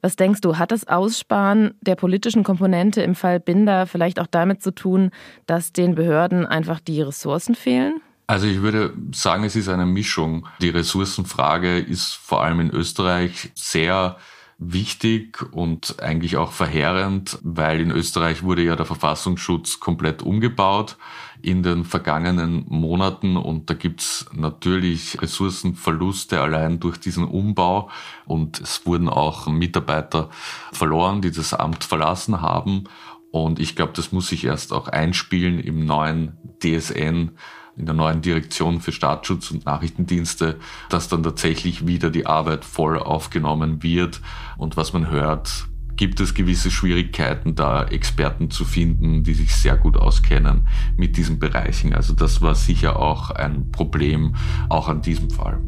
Was 0.00 0.14
denkst 0.14 0.42
du, 0.42 0.58
hat 0.58 0.70
das 0.70 0.86
Aussparen 0.86 1.74
der 1.80 1.96
politischen 1.96 2.44
Komponente 2.44 3.02
im 3.02 3.16
Fall 3.16 3.40
Binder 3.40 3.86
vielleicht 3.86 4.20
auch 4.20 4.28
damit 4.28 4.62
zu 4.62 4.72
tun, 4.72 5.10
dass 5.46 5.72
den 5.72 5.96
Behörden 5.96 6.46
einfach 6.46 6.78
die 6.78 7.02
Ressourcen 7.02 7.56
fehlen? 7.56 8.00
Also 8.30 8.46
ich 8.46 8.60
würde 8.60 8.92
sagen, 9.12 9.44
es 9.44 9.56
ist 9.56 9.70
eine 9.70 9.86
Mischung. 9.86 10.46
Die 10.60 10.68
Ressourcenfrage 10.68 11.78
ist 11.78 12.12
vor 12.12 12.44
allem 12.44 12.60
in 12.60 12.70
Österreich 12.70 13.50
sehr 13.54 14.18
wichtig 14.58 15.40
und 15.50 16.02
eigentlich 16.02 16.36
auch 16.36 16.52
verheerend, 16.52 17.38
weil 17.42 17.80
in 17.80 17.90
Österreich 17.90 18.42
wurde 18.42 18.62
ja 18.62 18.76
der 18.76 18.84
Verfassungsschutz 18.84 19.80
komplett 19.80 20.20
umgebaut 20.20 20.98
in 21.40 21.62
den 21.62 21.86
vergangenen 21.86 22.66
Monaten 22.68 23.38
und 23.38 23.70
da 23.70 23.74
gibt's 23.74 24.26
natürlich 24.34 25.22
Ressourcenverluste 25.22 26.38
allein 26.38 26.80
durch 26.80 26.98
diesen 26.98 27.24
Umbau 27.24 27.88
und 28.26 28.60
es 28.60 28.84
wurden 28.84 29.08
auch 29.08 29.46
Mitarbeiter 29.46 30.28
verloren, 30.72 31.22
die 31.22 31.30
das 31.30 31.54
Amt 31.54 31.84
verlassen 31.84 32.42
haben 32.42 32.84
und 33.30 33.60
ich 33.60 33.76
glaube, 33.76 33.92
das 33.94 34.12
muss 34.12 34.28
sich 34.28 34.44
erst 34.44 34.72
auch 34.72 34.88
einspielen 34.88 35.60
im 35.60 35.86
neuen 35.86 36.36
DSN 36.62 37.30
in 37.78 37.86
der 37.86 37.94
neuen 37.94 38.20
Direktion 38.20 38.80
für 38.80 38.92
Staatsschutz 38.92 39.50
und 39.50 39.64
Nachrichtendienste, 39.64 40.58
dass 40.88 41.08
dann 41.08 41.22
tatsächlich 41.22 41.86
wieder 41.86 42.10
die 42.10 42.26
Arbeit 42.26 42.64
voll 42.64 42.98
aufgenommen 42.98 43.82
wird. 43.82 44.20
Und 44.56 44.76
was 44.76 44.92
man 44.92 45.10
hört, 45.10 45.68
gibt 45.96 46.20
es 46.20 46.34
gewisse 46.34 46.70
Schwierigkeiten, 46.70 47.54
da 47.54 47.84
Experten 47.84 48.50
zu 48.50 48.64
finden, 48.64 49.24
die 49.24 49.34
sich 49.34 49.54
sehr 49.54 49.76
gut 49.76 49.96
auskennen 49.96 50.68
mit 50.96 51.16
diesen 51.16 51.38
Bereichen. 51.38 51.92
Also 51.94 52.14
das 52.14 52.40
war 52.40 52.54
sicher 52.54 52.98
auch 52.98 53.30
ein 53.30 53.70
Problem, 53.72 54.36
auch 54.68 54.88
an 54.88 55.02
diesem 55.02 55.30
Fall. 55.30 55.60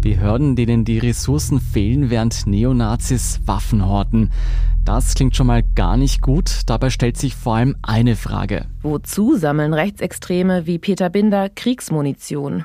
Behörden, 0.00 0.56
denen 0.56 0.84
die 0.84 0.98
Ressourcen 0.98 1.60
fehlen, 1.60 2.10
während 2.10 2.46
Neonazis 2.46 3.40
Waffen 3.46 3.86
horten. 3.86 4.30
Das 4.84 5.14
klingt 5.14 5.34
schon 5.34 5.48
mal 5.48 5.64
gar 5.74 5.96
nicht 5.96 6.20
gut. 6.20 6.60
Dabei 6.66 6.90
stellt 6.90 7.16
sich 7.16 7.34
vor 7.34 7.56
allem 7.56 7.76
eine 7.82 8.14
Frage. 8.14 8.66
Wozu 8.82 9.36
sammeln 9.36 9.74
Rechtsextreme 9.74 10.66
wie 10.66 10.78
Peter 10.78 11.10
Binder 11.10 11.48
Kriegsmunition? 11.48 12.64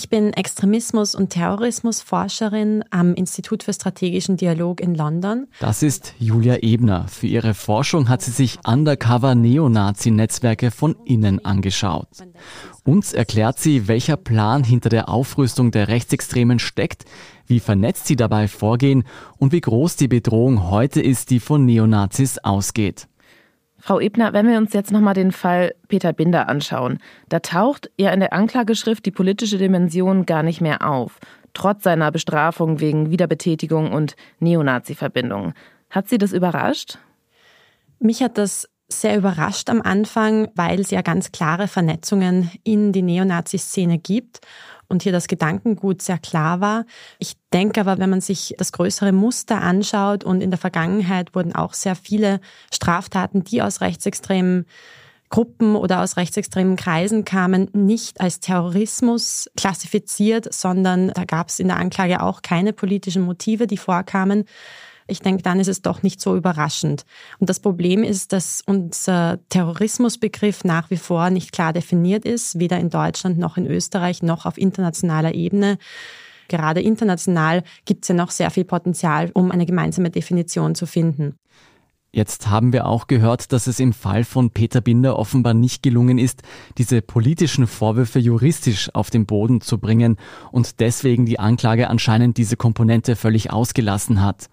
Ich 0.00 0.08
bin 0.08 0.32
Extremismus- 0.32 1.16
und 1.16 1.30
Terrorismusforscherin 1.30 2.84
am 2.90 3.14
Institut 3.14 3.64
für 3.64 3.72
strategischen 3.72 4.36
Dialog 4.36 4.80
in 4.80 4.94
London. 4.94 5.48
Das 5.58 5.82
ist 5.82 6.14
Julia 6.20 6.58
Ebner. 6.62 7.08
Für 7.08 7.26
ihre 7.26 7.52
Forschung 7.52 8.08
hat 8.08 8.22
sie 8.22 8.30
sich 8.30 8.60
undercover 8.64 9.34
Neonazi-Netzwerke 9.34 10.70
von 10.70 10.94
innen 11.04 11.44
angeschaut. 11.44 12.06
Uns 12.84 13.12
erklärt 13.12 13.58
sie, 13.58 13.88
welcher 13.88 14.16
Plan 14.16 14.62
hinter 14.62 14.88
der 14.88 15.08
Aufrüstung 15.08 15.72
der 15.72 15.88
Rechtsextremen 15.88 16.60
steckt, 16.60 17.04
wie 17.48 17.58
vernetzt 17.58 18.06
sie 18.06 18.14
dabei 18.14 18.46
vorgehen 18.46 19.02
und 19.38 19.50
wie 19.50 19.60
groß 19.60 19.96
die 19.96 20.06
Bedrohung 20.06 20.70
heute 20.70 21.00
ist, 21.00 21.30
die 21.30 21.40
von 21.40 21.64
Neonazis 21.64 22.38
ausgeht. 22.38 23.08
Frau 23.88 24.00
Ebner, 24.00 24.34
wenn 24.34 24.46
wir 24.46 24.58
uns 24.58 24.74
jetzt 24.74 24.92
nochmal 24.92 25.14
den 25.14 25.32
Fall 25.32 25.74
Peter 25.88 26.12
Binder 26.12 26.50
anschauen, 26.50 26.98
da 27.30 27.38
taucht 27.38 27.90
ja 27.96 28.10
in 28.10 28.20
der 28.20 28.34
Anklageschrift 28.34 29.06
die 29.06 29.10
politische 29.10 29.56
Dimension 29.56 30.26
gar 30.26 30.42
nicht 30.42 30.60
mehr 30.60 30.86
auf, 30.86 31.18
trotz 31.54 31.84
seiner 31.84 32.12
Bestrafung 32.12 32.80
wegen 32.80 33.10
Wiederbetätigung 33.10 33.90
und 33.90 34.14
Neonazi-Verbindungen. 34.40 35.54
Hat 35.88 36.06
Sie 36.06 36.18
das 36.18 36.34
überrascht? 36.34 36.98
Mich 37.98 38.22
hat 38.22 38.36
das 38.36 38.68
sehr 38.88 39.16
überrascht 39.16 39.68
am 39.70 39.82
Anfang, 39.82 40.48
weil 40.54 40.80
es 40.80 40.90
ja 40.90 41.02
ganz 41.02 41.30
klare 41.30 41.68
Vernetzungen 41.68 42.50
in 42.64 42.92
die 42.92 43.02
Neonazi-Szene 43.02 43.98
gibt 43.98 44.40
und 44.88 45.02
hier 45.02 45.12
das 45.12 45.28
Gedankengut 45.28 46.00
sehr 46.00 46.18
klar 46.18 46.60
war. 46.60 46.86
Ich 47.18 47.36
denke 47.52 47.80
aber, 47.80 47.98
wenn 47.98 48.10
man 48.10 48.22
sich 48.22 48.54
das 48.56 48.72
größere 48.72 49.12
Muster 49.12 49.60
anschaut 49.60 50.24
und 50.24 50.40
in 50.40 50.50
der 50.50 50.58
Vergangenheit 50.58 51.34
wurden 51.34 51.54
auch 51.54 51.74
sehr 51.74 51.94
viele 51.94 52.40
Straftaten, 52.72 53.44
die 53.44 53.62
aus 53.62 53.80
rechtsextremen 53.80 54.64
Gruppen 55.30 55.76
oder 55.76 56.00
aus 56.00 56.16
rechtsextremen 56.16 56.76
Kreisen 56.76 57.26
kamen, 57.26 57.68
nicht 57.74 58.20
als 58.20 58.40
Terrorismus 58.40 59.50
klassifiziert, 59.58 60.52
sondern 60.52 61.08
da 61.08 61.24
gab 61.24 61.50
es 61.50 61.58
in 61.58 61.68
der 61.68 61.76
Anklage 61.76 62.22
auch 62.22 62.40
keine 62.40 62.72
politischen 62.72 63.22
Motive, 63.22 63.66
die 63.66 63.76
vorkamen. 63.76 64.44
Ich 65.10 65.20
denke, 65.20 65.42
dann 65.42 65.58
ist 65.58 65.68
es 65.68 65.82
doch 65.82 66.02
nicht 66.02 66.20
so 66.20 66.36
überraschend. 66.36 67.04
Und 67.38 67.48
das 67.48 67.60
Problem 67.60 68.04
ist, 68.04 68.32
dass 68.32 68.62
unser 68.64 69.38
Terrorismusbegriff 69.48 70.64
nach 70.64 70.90
wie 70.90 70.98
vor 70.98 71.30
nicht 71.30 71.50
klar 71.50 71.72
definiert 71.72 72.26
ist, 72.26 72.58
weder 72.58 72.78
in 72.78 72.90
Deutschland 72.90 73.38
noch 73.38 73.56
in 73.56 73.66
Österreich 73.66 74.22
noch 74.22 74.44
auf 74.44 74.58
internationaler 74.58 75.34
Ebene. 75.34 75.78
Gerade 76.48 76.82
international 76.82 77.62
gibt 77.86 78.04
es 78.04 78.08
ja 78.08 78.14
noch 78.14 78.30
sehr 78.30 78.50
viel 78.50 78.64
Potenzial, 78.64 79.30
um 79.32 79.50
eine 79.50 79.66
gemeinsame 79.66 80.10
Definition 80.10 80.74
zu 80.74 80.86
finden. 80.86 81.34
Jetzt 82.10 82.48
haben 82.48 82.72
wir 82.72 82.86
auch 82.86 83.06
gehört, 83.06 83.52
dass 83.52 83.66
es 83.66 83.80
im 83.80 83.92
Fall 83.92 84.24
von 84.24 84.50
Peter 84.50 84.80
Binder 84.80 85.18
offenbar 85.18 85.52
nicht 85.52 85.82
gelungen 85.82 86.16
ist, 86.16 86.42
diese 86.78 87.02
politischen 87.02 87.66
Vorwürfe 87.66 88.18
juristisch 88.18 88.88
auf 88.94 89.10
den 89.10 89.26
Boden 89.26 89.60
zu 89.60 89.78
bringen 89.78 90.16
und 90.50 90.80
deswegen 90.80 91.26
die 91.26 91.38
Anklage 91.38 91.88
anscheinend 91.88 92.38
diese 92.38 92.56
Komponente 92.56 93.14
völlig 93.14 93.52
ausgelassen 93.52 94.22
hat. 94.22 94.48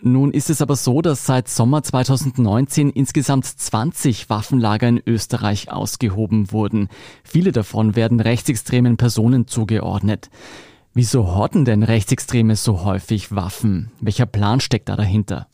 Nun 0.00 0.30
ist 0.30 0.48
es 0.48 0.62
aber 0.62 0.76
so, 0.76 1.02
dass 1.02 1.26
seit 1.26 1.48
Sommer 1.48 1.82
2019 1.82 2.90
insgesamt 2.90 3.46
20 3.46 4.30
Waffenlager 4.30 4.88
in 4.88 5.02
Österreich 5.04 5.72
ausgehoben 5.72 6.52
wurden. 6.52 6.88
Viele 7.24 7.50
davon 7.50 7.96
werden 7.96 8.20
rechtsextremen 8.20 8.96
Personen 8.96 9.48
zugeordnet. 9.48 10.30
Wieso 10.94 11.34
horten 11.34 11.64
denn 11.64 11.82
Rechtsextreme 11.82 12.54
so 12.54 12.84
häufig 12.84 13.34
Waffen? 13.34 13.90
Welcher 14.00 14.26
Plan 14.26 14.60
steckt 14.60 14.88
da 14.88 14.94
dahinter? 14.94 15.48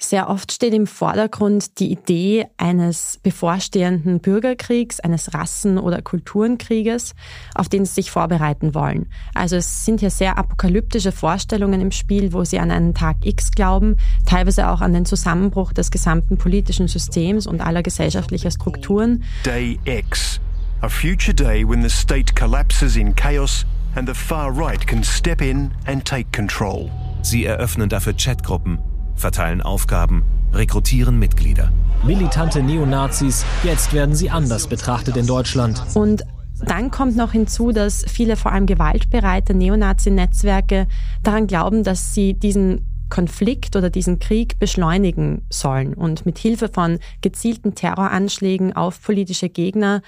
Sehr 0.00 0.30
oft 0.30 0.52
steht 0.52 0.74
im 0.74 0.86
Vordergrund 0.86 1.80
die 1.80 1.90
Idee 1.90 2.46
eines 2.56 3.18
bevorstehenden 3.20 4.20
Bürgerkriegs, 4.20 5.00
eines 5.00 5.34
Rassen- 5.34 5.76
oder 5.76 6.02
Kulturenkrieges, 6.02 7.16
auf 7.56 7.68
den 7.68 7.84
sie 7.84 7.94
sich 7.94 8.12
vorbereiten 8.12 8.76
wollen. 8.76 9.10
Also 9.34 9.56
es 9.56 9.84
sind 9.84 9.98
hier 9.98 10.10
sehr 10.10 10.38
apokalyptische 10.38 11.10
Vorstellungen 11.10 11.80
im 11.80 11.90
Spiel, 11.90 12.32
wo 12.32 12.44
sie 12.44 12.60
an 12.60 12.70
einen 12.70 12.94
Tag 12.94 13.16
X 13.24 13.50
glauben, 13.50 13.96
teilweise 14.24 14.68
auch 14.68 14.82
an 14.82 14.92
den 14.92 15.04
Zusammenbruch 15.04 15.72
des 15.72 15.90
gesamten 15.90 16.38
politischen 16.38 16.86
Systems 16.86 17.48
und 17.48 17.60
aller 17.60 17.82
gesellschaftlicher 17.82 18.52
Strukturen. 18.52 19.24
Day 19.44 19.80
X, 19.84 20.40
a 20.80 20.88
future 20.88 21.34
day 21.34 21.68
when 21.68 21.82
the 21.82 21.90
state 21.90 22.36
collapses 22.36 22.94
in 22.94 23.16
chaos 23.16 23.66
and 23.96 24.08
the 24.08 24.14
far 24.14 24.56
right 24.56 24.86
can 24.86 25.02
step 25.02 25.42
in 25.42 25.72
and 25.86 26.04
take 26.04 26.30
control. 26.30 26.88
Sie 27.22 27.44
eröffnen 27.44 27.88
dafür 27.88 28.14
Chatgruppen, 28.16 28.78
verteilen 29.18 29.60
Aufgaben, 29.60 30.24
rekrutieren 30.52 31.18
Mitglieder. 31.18 31.72
Militante 32.04 32.62
Neonazis, 32.62 33.44
jetzt 33.64 33.92
werden 33.92 34.14
sie 34.14 34.30
anders 34.30 34.68
betrachtet 34.68 35.16
in 35.16 35.26
Deutschland. 35.26 35.82
Und 35.94 36.24
dann 36.60 36.90
kommt 36.90 37.16
noch 37.16 37.32
hinzu, 37.32 37.72
dass 37.72 38.04
viele 38.08 38.36
vor 38.36 38.52
allem 38.52 38.66
gewaltbereite 38.66 39.54
Neonazi-Netzwerke 39.54 40.86
daran 41.22 41.46
glauben, 41.46 41.84
dass 41.84 42.14
sie 42.14 42.34
diesen 42.34 42.86
Konflikt 43.08 43.76
oder 43.76 43.90
diesen 43.90 44.18
Krieg 44.18 44.58
beschleunigen 44.58 45.46
sollen 45.50 45.94
und 45.94 46.26
mit 46.26 46.38
Hilfe 46.38 46.68
von 46.68 46.98
gezielten 47.22 47.74
Terroranschlägen 47.74 48.74
auf 48.74 49.02
politische 49.02 49.48
Gegner 49.48 50.02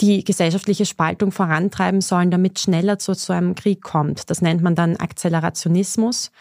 die 0.00 0.24
gesellschaftliche 0.24 0.86
Spaltung 0.86 1.30
vorantreiben 1.30 2.00
sollen, 2.00 2.30
damit 2.30 2.58
schneller 2.58 2.98
zu 2.98 3.14
so 3.14 3.32
einem 3.32 3.54
Krieg 3.54 3.82
kommt. 3.82 4.28
Das 4.30 4.42
nennt 4.42 4.62
man 4.62 4.74
dann 4.74 4.96
Akzelerationismus. 4.96 6.32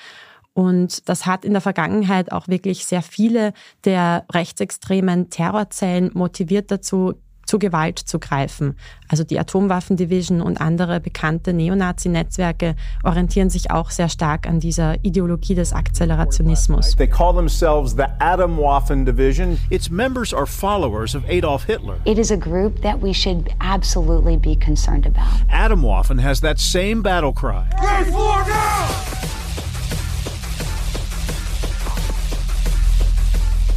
Und 0.54 1.10
das 1.10 1.26
hat 1.26 1.46
in 1.46 1.54
der 1.54 1.62
Vergangenheit 1.62 2.32
auch 2.32 2.48
wirklich 2.48 2.86
sehr 2.86 3.02
viele 3.02 3.54
der 3.86 4.26
rechtsextremen 4.32 5.30
Terrorzellen 5.30 6.12
motiviert 6.14 6.70
dazu, 6.70 7.16
zu 7.46 7.60
Gewalt 7.60 8.00
zu 8.00 8.20
greifen. 8.20 8.78
Also 9.10 9.24
die 9.24 9.40
Atomwaffendivision 9.40 10.42
und 10.42 10.62
andere 10.62 11.00
bekannte 11.00 11.54
Neonazi-Netzwerke 11.54 12.76
orientieren 13.04 13.50
sich 13.50 13.70
auch 13.72 13.90
sehr 13.90 14.10
stark 14.10 14.48
an 14.48 14.60
dieser 14.60 15.04
Ideologie 15.04 15.56
des 15.56 15.74
Akzelerationismus. 15.74 16.96
They 16.96 17.08
call 17.08 17.34
themselves 17.34 17.96
the 17.96 18.06
Atomwaffen 18.20 19.06
Division. 19.06 19.60
Its 19.70 19.90
members 19.90 20.34
are 20.34 20.48
followers 20.48 21.16
of 21.16 21.24
Adolf 21.30 21.66
Hitler. 21.66 21.98
It 22.06 22.18
is 22.18 22.32
a 22.32 22.38
group 22.38 22.82
that 22.82 23.02
we 23.02 23.14
should 23.14 23.50
absolutely 23.60 24.38
be 24.38 24.56
concerned 24.56 25.06
about. 25.06 25.48
Atomwaffen 25.50 26.20
has 26.22 26.40
that 26.42 26.60
same 26.60 27.02
battle 27.02 27.34
cry. 27.34 27.66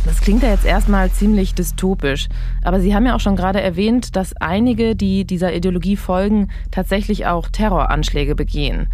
Das 0.07 0.21
klingt 0.21 0.45
ja 0.45 0.51
jetzt 0.51 0.65
erstmal 0.65 1.11
ziemlich 1.11 1.55
dystopisch. 1.55 2.29
Aber 2.63 2.81
Sie 2.81 2.95
haben 2.95 3.07
ja 3.07 3.17
auch 3.17 3.21
schon 3.21 3.35
gerade 3.35 3.61
erwähnt, 3.61 4.15
dass 4.15 4.37
einige, 4.37 4.95
die 4.95 5.25
dieser 5.25 5.53
Ideologie 5.53 5.97
folgen, 5.97 6.49
tatsächlich 6.71 7.27
auch 7.27 7.49
Terroranschläge 7.49 8.37
begehen. 8.37 8.87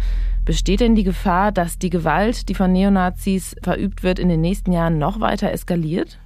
Besteht 0.43 0.79
denn 0.79 0.95
die 0.95 1.03
Gefahr, 1.03 1.51
dass 1.51 1.77
die 1.77 1.91
Gewalt, 1.91 2.49
die 2.49 2.55
von 2.55 2.73
Neonazis 2.73 3.55
verübt 3.61 4.01
wird, 4.01 4.17
in 4.17 4.27
den 4.27 4.41
nächsten 4.41 4.71
Jahren 4.71 4.97
noch 4.97 5.19
weiter 5.19 5.51
eskaliert? 5.51 6.17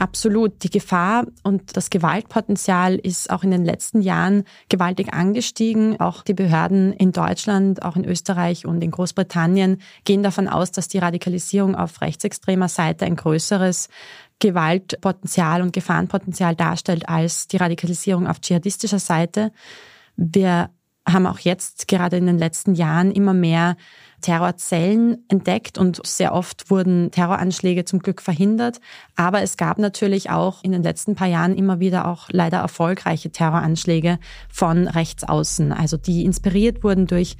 Absolut. 0.00 0.62
Die 0.62 0.70
Gefahr 0.70 1.26
und 1.42 1.76
das 1.76 1.90
Gewaltpotenzial 1.90 2.94
ist 2.94 3.28
auch 3.28 3.44
in 3.44 3.50
den 3.50 3.66
letzten 3.66 4.00
Jahren 4.00 4.44
gewaltig 4.70 5.12
angestiegen. 5.12 6.00
Auch 6.00 6.22
die 6.22 6.32
Behörden 6.32 6.94
in 6.94 7.12
Deutschland, 7.12 7.82
auch 7.82 7.96
in 7.96 8.06
Österreich 8.06 8.64
und 8.64 8.82
in 8.82 8.92
Großbritannien 8.92 9.76
gehen 10.04 10.22
davon 10.22 10.48
aus, 10.48 10.72
dass 10.72 10.88
die 10.88 10.96
Radikalisierung 10.96 11.74
auf 11.74 12.00
rechtsextremer 12.00 12.68
Seite 12.68 13.04
ein 13.04 13.14
größeres 13.14 13.90
Gewaltpotenzial 14.38 15.60
und 15.60 15.74
Gefahrenpotenzial 15.74 16.56
darstellt 16.56 17.06
als 17.06 17.46
die 17.46 17.58
Radikalisierung 17.58 18.26
auf 18.26 18.40
dschihadistischer 18.40 19.00
Seite. 19.00 19.52
Wir 20.16 20.70
haben 21.06 21.26
auch 21.26 21.40
jetzt 21.40 21.88
gerade 21.88 22.16
in 22.16 22.24
den 22.24 22.38
letzten 22.38 22.74
Jahren 22.74 23.10
immer 23.10 23.34
mehr 23.34 23.76
Terrorzellen 24.20 25.24
entdeckt 25.28 25.78
und 25.78 26.04
sehr 26.06 26.34
oft 26.34 26.70
wurden 26.70 27.10
Terroranschläge 27.10 27.84
zum 27.84 28.00
Glück 28.00 28.22
verhindert. 28.22 28.80
Aber 29.16 29.42
es 29.42 29.56
gab 29.56 29.78
natürlich 29.78 30.30
auch 30.30 30.62
in 30.62 30.72
den 30.72 30.82
letzten 30.82 31.14
paar 31.14 31.28
Jahren 31.28 31.54
immer 31.54 31.80
wieder 31.80 32.06
auch 32.06 32.28
leider 32.30 32.58
erfolgreiche 32.58 33.30
Terroranschläge 33.30 34.18
von 34.48 34.88
rechts 34.88 35.24
außen, 35.24 35.72
also 35.72 35.96
die 35.96 36.24
inspiriert 36.24 36.82
wurden 36.82 37.06
durch 37.06 37.36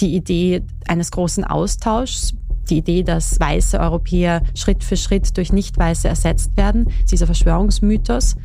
die 0.00 0.14
Idee 0.14 0.62
eines 0.86 1.10
großen 1.10 1.44
Austauschs 1.44 2.34
die 2.70 2.78
Idee, 2.78 3.02
dass 3.02 3.38
weiße 3.38 3.78
Europäer 3.78 4.42
Schritt 4.54 4.84
für 4.84 4.96
Schritt 4.96 5.36
durch 5.36 5.52
Nicht-Weiße 5.52 6.08
ersetzt 6.08 6.56
werden, 6.56 6.88
dieser 7.10 7.26
Verschwörungsmythos, 7.26 8.36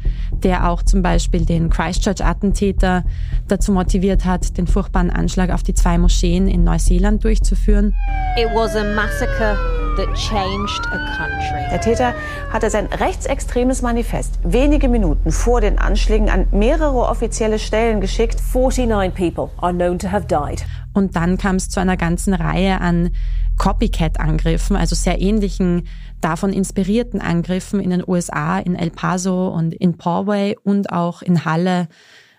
der 0.43 0.69
auch 0.69 0.83
zum 0.83 1.01
Beispiel 1.01 1.45
den 1.45 1.69
Christchurch-Attentäter 1.69 3.03
dazu 3.47 3.71
motiviert 3.71 4.25
hat, 4.25 4.57
den 4.57 4.67
furchtbaren 4.67 5.09
Anschlag 5.09 5.51
auf 5.51 5.63
die 5.63 5.73
zwei 5.73 5.97
Moscheen 5.97 6.47
in 6.47 6.63
Neuseeland 6.63 7.23
durchzuführen. 7.23 7.93
It 8.37 8.47
was 8.53 8.75
a 8.75 8.83
massacre 8.95 9.82
that 9.95 10.13
changed 10.15 10.85
a 10.87 10.97
country. 11.17 11.69
Der 11.71 11.81
Täter 11.81 12.13
hatte 12.51 12.69
sein 12.69 12.87
rechtsextremes 12.87 13.81
Manifest 13.81 14.39
wenige 14.43 14.89
Minuten 14.89 15.31
vor 15.31 15.61
den 15.61 15.77
Anschlägen 15.77 16.29
an 16.29 16.47
mehrere 16.51 17.07
offizielle 17.07 17.59
Stellen 17.59 18.01
geschickt. 18.01 18.41
49 18.53 19.13
people 19.13 19.49
are 19.61 19.73
known 19.73 19.99
to 19.99 20.11
have 20.11 20.27
died. 20.27 20.65
Und 20.93 21.15
dann 21.15 21.37
kam 21.37 21.55
es 21.55 21.69
zu 21.69 21.79
einer 21.79 21.97
ganzen 21.97 22.33
Reihe 22.33 22.79
an 22.81 23.11
Copycat-Angriffen, 23.57 24.75
also 24.75 24.95
sehr 24.95 25.21
ähnlichen, 25.21 25.87
davon 26.21 26.53
inspirierten 26.53 27.21
Angriffen 27.21 27.79
in 27.79 27.89
den 27.89 28.03
USA, 28.05 28.59
in 28.59 28.75
El 28.75 28.91
Paso 28.91 29.49
und 29.49 29.73
in 29.73 29.97
Poway 29.97 30.55
und 30.63 30.91
auch 30.91 31.21
in 31.21 31.45
Halle, 31.45 31.87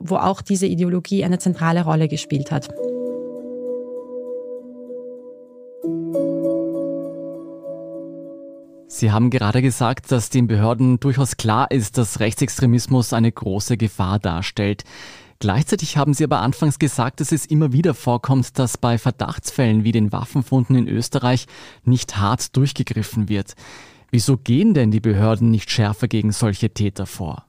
wo 0.01 0.17
auch 0.17 0.43
diese 0.43 0.67
Ideologie 0.67 1.25
eine 1.25 1.39
zentrale 1.39 1.85
Rolle 1.85 2.09
gespielt 2.09 2.51
hat. 2.51 2.69
Sie 8.95 9.11
haben 9.11 9.31
gerade 9.31 9.61
gesagt, 9.61 10.13
dass 10.13 10.31
den 10.31 10.47
Behörden 10.47 11.01
durchaus 11.01 11.37
klar 11.37 11.69
ist, 11.73 11.99
dass 11.99 12.21
Rechtsextremismus 12.21 13.13
eine 13.13 13.33
große 13.33 13.77
Gefahr 13.77 14.21
darstellt. 14.21 14.85
Gleichzeitig 15.41 15.97
haben 15.97 16.15
Sie 16.15 16.23
aber 16.23 16.39
anfangs 16.39 16.79
gesagt, 16.79 17.19
dass 17.19 17.33
es 17.33 17.45
immer 17.45 17.73
wieder 17.73 17.93
vorkommt, 17.95 18.57
dass 18.57 18.79
bei 18.79 18.97
Verdachtsfällen 18.97 19.83
wie 19.83 19.91
den 19.91 20.13
Waffenfunden 20.13 20.77
in 20.77 20.87
Österreich 20.87 21.47
nicht 21.83 22.19
hart 22.19 22.57
durchgegriffen 22.57 23.29
wird. 23.29 23.55
Wieso 24.13 24.37
gehen 24.37 24.75
denn 24.75 24.93
die 24.93 25.01
Behörden 25.01 25.51
nicht 25.51 25.73
schärfer 25.73 26.07
gegen 26.07 26.31
solche 26.31 26.71
Täter 26.71 27.07
vor? 27.07 27.47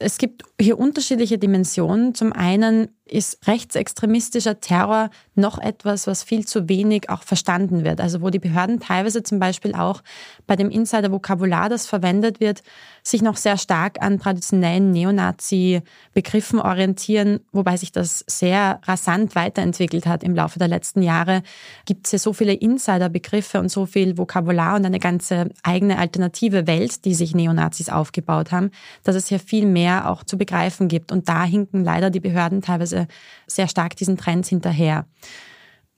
Es 0.00 0.18
gibt 0.18 0.42
hier 0.60 0.76
unterschiedliche 0.76 1.38
Dimensionen. 1.38 2.16
Zum 2.16 2.32
einen 2.32 2.88
ist 3.12 3.46
rechtsextremistischer 3.46 4.60
Terror 4.60 5.10
noch 5.34 5.58
etwas, 5.58 6.06
was 6.06 6.22
viel 6.22 6.46
zu 6.46 6.68
wenig 6.68 7.10
auch 7.10 7.22
verstanden 7.22 7.84
wird. 7.84 8.00
Also 8.00 8.22
wo 8.22 8.30
die 8.30 8.38
Behörden 8.38 8.80
teilweise 8.80 9.22
zum 9.22 9.38
Beispiel 9.38 9.74
auch 9.74 10.02
bei 10.46 10.56
dem 10.56 10.70
Insider-Vokabular, 10.70 11.68
das 11.68 11.86
verwendet 11.86 12.40
wird, 12.40 12.62
sich 13.02 13.22
noch 13.22 13.36
sehr 13.36 13.56
stark 13.58 14.00
an 14.00 14.18
traditionellen 14.18 14.92
Neonazi-Begriffen 14.92 16.60
orientieren, 16.60 17.40
wobei 17.52 17.76
sich 17.76 17.92
das 17.92 18.24
sehr 18.26 18.80
rasant 18.84 19.34
weiterentwickelt 19.34 20.06
hat 20.06 20.22
im 20.22 20.34
Laufe 20.34 20.58
der 20.58 20.68
letzten 20.68 21.02
Jahre. 21.02 21.42
Gibt 21.84 22.06
es 22.06 22.10
hier 22.10 22.18
so 22.18 22.32
viele 22.32 22.52
Insider-Begriffe 22.52 23.58
und 23.58 23.70
so 23.70 23.86
viel 23.86 24.16
Vokabular 24.16 24.76
und 24.76 24.86
eine 24.86 25.00
ganze 25.00 25.50
eigene 25.62 25.98
alternative 25.98 26.66
Welt, 26.66 27.04
die 27.04 27.14
sich 27.14 27.34
Neonazis 27.34 27.88
aufgebaut 27.88 28.52
haben, 28.52 28.70
dass 29.02 29.16
es 29.16 29.26
hier 29.26 29.40
viel 29.40 29.66
mehr 29.66 30.10
auch 30.10 30.24
zu 30.24 30.38
begreifen 30.38 30.88
gibt. 30.88 31.12
Und 31.12 31.28
da 31.28 31.44
hinken 31.44 31.84
leider 31.84 32.10
die 32.10 32.20
Behörden 32.20 32.62
teilweise 32.62 33.01
sehr 33.46 33.68
stark 33.68 33.96
diesen 33.96 34.16
Trends 34.16 34.48
hinterher. 34.48 35.06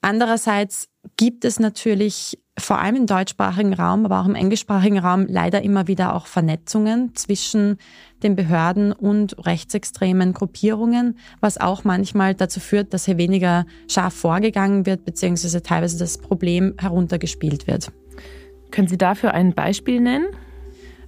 Andererseits 0.01 0.89
gibt 1.17 1.47
es 1.47 1.59
natürlich 1.59 2.39
vor 2.59 2.79
allem 2.79 2.97
im 2.97 3.07
deutschsprachigen 3.07 3.73
Raum, 3.73 4.05
aber 4.05 4.21
auch 4.21 4.27
im 4.27 4.35
englischsprachigen 4.35 4.99
Raum 4.99 5.27
leider 5.29 5.63
immer 5.63 5.89
wieder 5.89 6.15
auch 6.15 6.27
Vernetzungen 6.27 7.15
zwischen 7.15 7.79
den 8.23 8.37
Behörden 8.37 8.93
und 8.93 9.47
rechtsextremen 9.47 10.35
Gruppierungen, 10.35 11.19
was 11.41 11.59
auch 11.59 11.85
manchmal 11.85 12.35
dazu 12.35 12.61
führt, 12.61 12.93
dass 12.95 13.07
hier 13.07 13.19
weniger 13.19 13.67
scharf 13.89 14.15
vorgegangen 14.15 14.87
wird, 14.87 15.05
beziehungsweise 15.05 15.63
teilweise 15.63 15.99
das 15.99 16.19
Problem 16.19 16.75
heruntergespielt 16.79 17.67
wird. 17.67 17.91
Können 18.71 18.89
Sie 18.89 18.99
dafür 18.99 19.35
ein 19.35 19.55
Beispiel 19.55 20.01
nennen? 20.01 20.27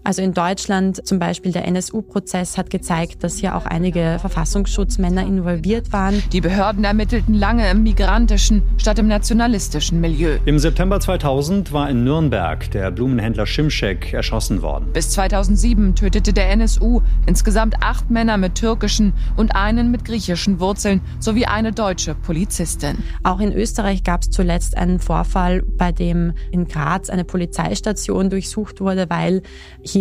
Also 0.06 0.22
in 0.22 0.34
Deutschland 0.34 1.04
zum 1.04 1.18
Beispiel 1.18 1.50
der 1.50 1.64
NSU-Prozess 1.66 2.56
hat 2.56 2.70
gezeigt, 2.70 3.24
dass 3.24 3.38
hier 3.38 3.56
auch 3.56 3.66
einige 3.66 4.18
Verfassungsschutzmänner 4.20 5.26
involviert 5.26 5.92
waren. 5.92 6.22
Die 6.30 6.40
Behörden 6.40 6.84
ermittelten 6.84 7.34
lange 7.34 7.68
im 7.68 7.82
migrantischen 7.82 8.62
statt 8.78 9.00
im 9.00 9.08
nationalistischen 9.08 10.00
Milieu. 10.00 10.36
Im 10.44 10.60
September 10.60 11.00
2000 11.00 11.72
war 11.72 11.90
in 11.90 12.04
Nürnberg 12.04 12.70
der 12.70 12.92
Blumenhändler 12.92 13.46
Schimschek 13.46 14.12
erschossen 14.12 14.62
worden. 14.62 14.92
Bis 14.92 15.10
2007 15.10 15.96
tötete 15.96 16.32
der 16.32 16.50
NSU 16.50 17.02
insgesamt 17.26 17.74
acht 17.82 18.08
Männer 18.08 18.36
mit 18.36 18.54
türkischen 18.54 19.12
und 19.36 19.56
einen 19.56 19.90
mit 19.90 20.04
griechischen 20.04 20.60
Wurzeln 20.60 21.00
sowie 21.18 21.46
eine 21.46 21.72
deutsche 21.72 22.14
Polizistin. 22.14 22.98
Auch 23.24 23.40
in 23.40 23.52
Österreich 23.52 24.04
gab 24.04 24.22
es 24.22 24.30
zuletzt 24.30 24.76
einen 24.76 25.00
Vorfall, 25.00 25.62
bei 25.62 25.90
dem 25.90 26.32
in 26.52 26.68
Graz 26.68 27.10
eine 27.10 27.24
Polizeistation 27.24 28.30
durchsucht 28.30 28.80
wurde, 28.80 29.10
weil 29.10 29.42
hier 29.82 29.95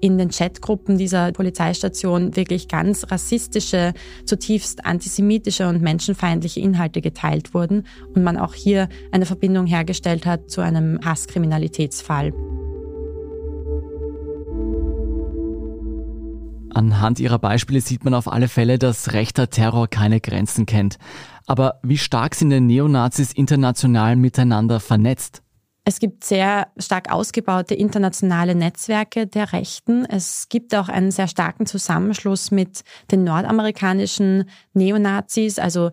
in 0.00 0.18
den 0.18 0.30
Chatgruppen 0.30 0.96
dieser 0.96 1.32
Polizeistation 1.32 2.36
wirklich 2.36 2.68
ganz 2.68 3.10
rassistische, 3.10 3.94
zutiefst 4.24 4.86
antisemitische 4.86 5.68
und 5.68 5.82
menschenfeindliche 5.82 6.60
Inhalte 6.60 7.00
geteilt 7.00 7.52
wurden 7.52 7.86
und 8.14 8.22
man 8.22 8.36
auch 8.36 8.54
hier 8.54 8.88
eine 9.10 9.26
Verbindung 9.26 9.66
hergestellt 9.66 10.24
hat 10.26 10.50
zu 10.50 10.60
einem 10.60 11.00
Hasskriminalitätsfall. 11.04 12.32
Anhand 16.72 17.18
ihrer 17.18 17.40
Beispiele 17.40 17.80
sieht 17.80 18.04
man 18.04 18.14
auf 18.14 18.30
alle 18.30 18.46
Fälle, 18.46 18.78
dass 18.78 19.12
rechter 19.12 19.50
Terror 19.50 19.88
keine 19.88 20.20
Grenzen 20.20 20.66
kennt. 20.66 20.98
Aber 21.46 21.80
wie 21.82 21.98
stark 21.98 22.36
sind 22.36 22.50
denn 22.50 22.66
Neonazis 22.66 23.32
international 23.32 24.14
miteinander 24.14 24.78
vernetzt? 24.78 25.42
Es 25.84 25.98
gibt 25.98 26.24
sehr 26.24 26.68
stark 26.76 27.10
ausgebaute 27.10 27.74
internationale 27.74 28.54
Netzwerke 28.54 29.26
der 29.26 29.52
Rechten. 29.52 30.04
Es 30.04 30.48
gibt 30.48 30.74
auch 30.74 30.88
einen 30.88 31.10
sehr 31.10 31.26
starken 31.26 31.66
Zusammenschluss 31.66 32.50
mit 32.50 32.82
den 33.10 33.24
nordamerikanischen 33.24 34.48
Neonazis, 34.74 35.58
also 35.58 35.90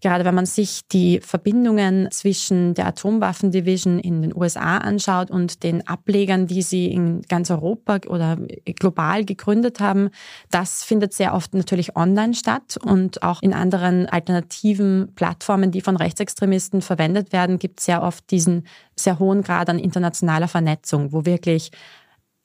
Gerade 0.00 0.24
wenn 0.24 0.34
man 0.34 0.46
sich 0.46 0.82
die 0.92 1.18
Verbindungen 1.20 2.08
zwischen 2.12 2.74
der 2.74 2.86
Atomwaffendivision 2.86 3.98
in 3.98 4.22
den 4.22 4.36
USA 4.36 4.78
anschaut 4.78 5.28
und 5.28 5.64
den 5.64 5.86
Ablegern, 5.88 6.46
die 6.46 6.62
sie 6.62 6.86
in 6.86 7.22
ganz 7.22 7.50
Europa 7.50 7.98
oder 8.06 8.36
global 8.76 9.24
gegründet 9.24 9.80
haben, 9.80 10.10
das 10.52 10.84
findet 10.84 11.14
sehr 11.14 11.34
oft 11.34 11.52
natürlich 11.52 11.96
online 11.96 12.34
statt 12.34 12.78
und 12.80 13.24
auch 13.24 13.42
in 13.42 13.52
anderen 13.52 14.06
alternativen 14.06 15.12
Plattformen, 15.16 15.72
die 15.72 15.80
von 15.80 15.96
Rechtsextremisten 15.96 16.80
verwendet 16.80 17.32
werden, 17.32 17.58
gibt 17.58 17.80
es 17.80 17.86
sehr 17.86 18.02
oft 18.02 18.30
diesen 18.30 18.68
sehr 18.94 19.18
hohen 19.18 19.42
Grad 19.42 19.68
an 19.68 19.80
internationaler 19.80 20.48
Vernetzung, 20.48 21.12
wo 21.12 21.24
wirklich 21.24 21.72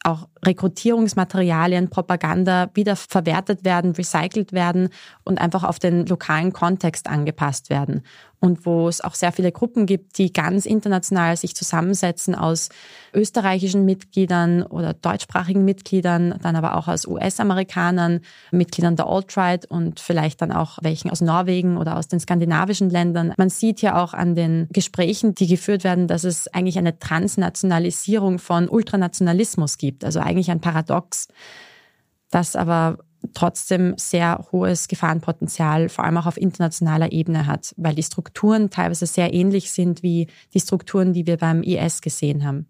auch 0.04 0.28
Rekrutierungsmaterialien, 0.46 1.90
Propaganda 1.90 2.70
wieder 2.74 2.96
verwertet 2.96 3.64
werden, 3.64 3.94
recycelt 3.94 4.52
werden 4.52 4.90
und 5.24 5.40
einfach 5.40 5.64
auf 5.64 5.80
den 5.80 6.06
lokalen 6.06 6.52
Kontext 6.52 7.08
angepasst 7.08 7.70
werden 7.70 8.04
und 8.44 8.66
wo 8.66 8.90
es 8.90 9.00
auch 9.00 9.16
sehr 9.16 9.32
viele 9.32 9.54
Gruppen 9.54 9.86
gibt, 9.86 10.18
die 10.18 10.34
ganz 10.34 10.66
international 10.66 11.38
sich 11.38 11.56
zusammensetzen 11.56 12.36
aus 12.36 12.68
österreichischen 13.14 13.86
Mitgliedern 13.86 14.64
oder 14.64 14.94
deutschsprachigen 14.94 15.64
Mitgliedern, 15.64 16.38
dann 16.42 16.58
aber 16.58 16.76
auch 16.76 16.90
aus 16.90 17.08
US-Amerikanern, 17.08 18.20
Mitgliedern 18.52 18.98
der 18.98 19.08
Alt-Right 19.08 19.66
und 19.72 20.02
vielleicht 20.02 20.42
dann 20.42 20.52
auch 20.52 20.78
welchen 20.82 21.10
aus 21.10 21.22
Norwegen 21.22 21.78
oder 21.78 21.96
aus 21.96 22.10
den 22.10 22.20
skandinavischen 22.20 22.90
Ländern. 22.90 23.34
Man 23.38 23.50
sieht 23.50 23.82
ja 23.82 24.04
auch 24.04 24.14
an 24.14 24.36
den 24.36 24.68
Gesprächen, 24.74 25.36
die 25.36 25.48
geführt 25.48 25.86
werden, 25.86 26.10
dass 26.10 26.26
es 26.26 26.50
eigentlich 26.50 26.78
eine 26.78 27.00
Transnationalisierung 27.00 28.40
von 28.40 28.68
Ultranationalismus 28.68 29.78
gibt, 29.78 30.04
also 30.04 30.20
eigentlich 30.20 30.52
ein 30.52 30.60
Paradox, 30.60 31.30
das 32.30 32.58
aber 32.58 32.98
trotzdem 33.34 33.94
sehr 33.98 34.46
hohes 34.52 34.88
Gefahrenpotenzial, 34.88 35.90
vor 35.90 36.06
allem 36.06 36.18
auch 36.18 36.26
auf 36.26 36.38
internationaler 36.38 37.12
Ebene 37.12 37.48
hat, 37.48 37.74
weil 37.78 37.96
die 37.96 38.04
Strukturen 38.04 38.70
teilweise 38.70 39.06
sehr 39.06 39.34
ähnlich 39.34 39.72
sind 39.72 40.04
wie 40.04 40.28
die 40.54 40.60
Strukturen, 40.60 41.14
die 41.14 41.26
wir 41.26 41.38
beim 41.38 41.64
IS 41.64 42.02
gesehen 42.02 42.46
haben. 42.46 42.68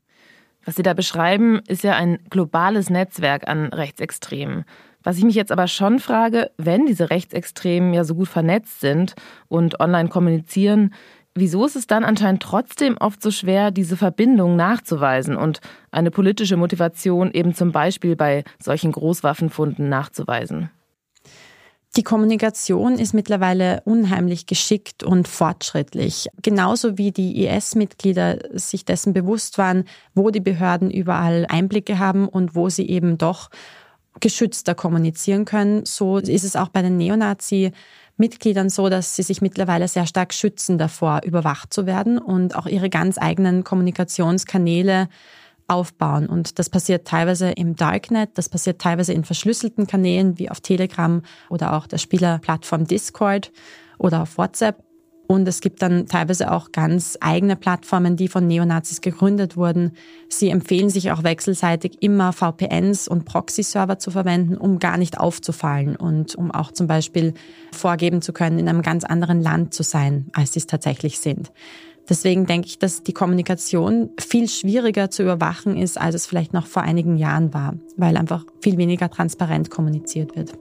Was 0.66 0.76
Sie 0.76 0.84
da 0.84 0.94
beschreiben, 0.94 1.62
ist 1.68 1.84
ja 1.84 1.96
ein 1.96 2.20
globales 2.30 2.89
Netzwerk 2.89 3.48
an 3.48 3.68
Rechtsextremen. 3.68 4.63
Was 5.04 5.18
ich 5.18 5.26
mich 5.26 5.36
jetzt 5.36 5.52
aber 5.52 5.68
schon 5.68 6.00
frage, 6.00 6.52
wenn 6.58 6.86
diese 6.86 7.10
Rechtsextremen 7.10 7.94
ja 7.94 8.06
so 8.06 8.16
gut 8.16 8.30
vernetzt 8.30 8.80
sind 8.80 9.16
und 9.50 9.82
online 9.82 10.08
kommunizieren, 10.08 10.94
Wieso 11.36 11.65
ist 11.65 11.76
es 11.76 11.88
dann 11.88 12.04
anscheinend 12.04 12.43
trotzdem 12.43 12.96
oft 12.98 13.22
so 13.22 13.32
schwer, 13.32 13.72
diese 13.72 13.98
Verbindung 13.98 14.56
nachzuweisen 14.56 15.36
und 15.36 15.62
eine 15.89 16.12
politische 16.12 16.58
Motivation 16.58 17.32
eben 17.32 17.56
zum 17.56 17.72
Beispiel 17.72 18.15
bei 18.15 18.43
solchen 18.62 18.91
Großwaffenfunden 18.91 19.89
nachzuweisen? 19.89 20.69
Die 21.96 22.04
Kommunikation 22.04 22.98
ist 22.98 23.13
mittlerweile 23.13 23.82
unheimlich 23.86 24.48
geschickt 24.48 25.04
und 25.04 25.28
fortschrittlich. 25.28 26.28
Genauso 26.41 26.98
wie 26.98 27.12
die 27.12 27.46
IS-Mitglieder 27.46 28.39
sich 28.54 28.84
dessen 28.84 29.13
bewusst 29.13 29.60
waren, 29.60 29.86
wo 30.15 30.32
die 30.32 30.39
Behörden 30.39 30.89
überall 30.89 31.46
Einblicke 31.50 32.00
haben 32.00 32.28
und 32.28 32.56
wo 32.56 32.69
sie 32.69 32.89
eben 32.89 33.19
doch 33.19 33.50
geschützter 34.19 34.74
kommunizieren 34.74 35.46
können, 35.46 35.86
so 35.86 36.17
ist 36.17 36.43
es 36.43 36.56
auch 36.56 36.69
bei 36.69 36.82
den 36.82 36.98
Neonazi 36.98 37.72
Mitgliedern 38.17 38.69
so, 38.69 38.89
dass 38.89 39.15
sie 39.15 39.23
sich 39.23 39.41
mittlerweile 39.41 39.88
sehr 39.88 40.06
stark 40.06 40.34
schützen 40.34 40.78
davor, 40.78 41.21
überwacht 41.23 41.73
zu 41.73 41.86
werden 41.86 42.17
und 42.17 42.56
auch 42.56 42.67
ihre 42.67 42.89
ganz 42.89 43.17
eigenen 43.17 43.63
Kommunikationskanäle 43.63 45.10
aufbauen. 45.67 46.28
Und 46.28 46.60
das 46.60 46.69
passiert 46.69 47.08
teilweise 47.08 47.52
im 47.52 47.76
Darknet, 47.76 48.32
das 48.36 48.49
passiert 48.49 48.80
teilweise 48.80 49.13
in 49.13 49.23
verschlüsselten 49.23 49.88
Kanälen 49.88 50.38
wie 50.38 50.49
auf 50.49 50.62
Telegram 50.62 51.21
oder 51.49 51.73
auch 51.73 51.88
der 51.88 51.97
Spielerplattform 51.97 52.86
Discord 52.86 53.52
oder 53.97 54.21
auf 54.21 54.38
WhatsApp. 54.38 54.84
Und 55.34 55.48
es 55.48 55.62
gibt 55.62 55.82
dann 55.82 56.06
teilweise 56.06 56.52
auch 56.52 56.72
ganz 56.72 57.17
eigene 57.19 57.56
Plattformen, 57.56 58.15
die 58.15 58.28
von 58.28 58.46
Neonazis 58.46 59.02
gegründet 59.02 59.58
wurden. 59.58 59.93
Sie 60.30 60.50
empfehlen 60.50 60.91
sich 60.91 61.12
auch 61.12 61.24
wechselseitig 61.24 62.04
immer 62.04 62.34
VPNs 62.34 63.08
und 63.08 63.26
Proxy-Server 63.26 63.98
zu 63.98 64.12
verwenden, 64.12 64.56
um 64.56 64.78
gar 64.78 64.98
nicht 65.00 65.19
aufzufallen 65.19 65.96
und 65.96 66.36
um 66.36 66.52
auch 66.52 66.72
zum 66.72 66.86
Beispiel 66.86 67.34
vorgeben 67.72 68.22
zu 68.22 68.32
können, 68.32 68.60
in 68.60 68.69
einem 68.69 68.84
ganz 68.84 69.06
anderen 69.06 69.41
Land 69.41 69.74
zu 69.74 69.82
sein, 69.82 70.28
als 70.34 70.54
sie 70.54 70.60
es 70.60 70.67
tatsächlich 70.67 71.17
sind. 71.17 71.52
Deswegen 72.08 72.46
denke 72.46 72.67
ich, 72.67 72.78
dass 72.78 73.02
die 73.02 73.13
Kommunikation 73.13 74.12
viel 74.19 74.48
schwieriger 74.48 75.10
zu 75.10 75.24
überwachen 75.24 75.76
ist, 75.78 76.00
als 76.00 76.13
es 76.13 76.28
vielleicht 76.28 76.54
noch 76.54 76.67
vor 76.67 76.84
einigen 76.84 77.17
Jahren 77.17 77.56
war, 77.56 77.74
weil 77.98 78.17
einfach 78.17 78.46
viel 78.62 78.78
weniger 78.78 79.10
transparent 79.10 79.72
kommuniziert 79.72 80.36
wird. 80.36 80.54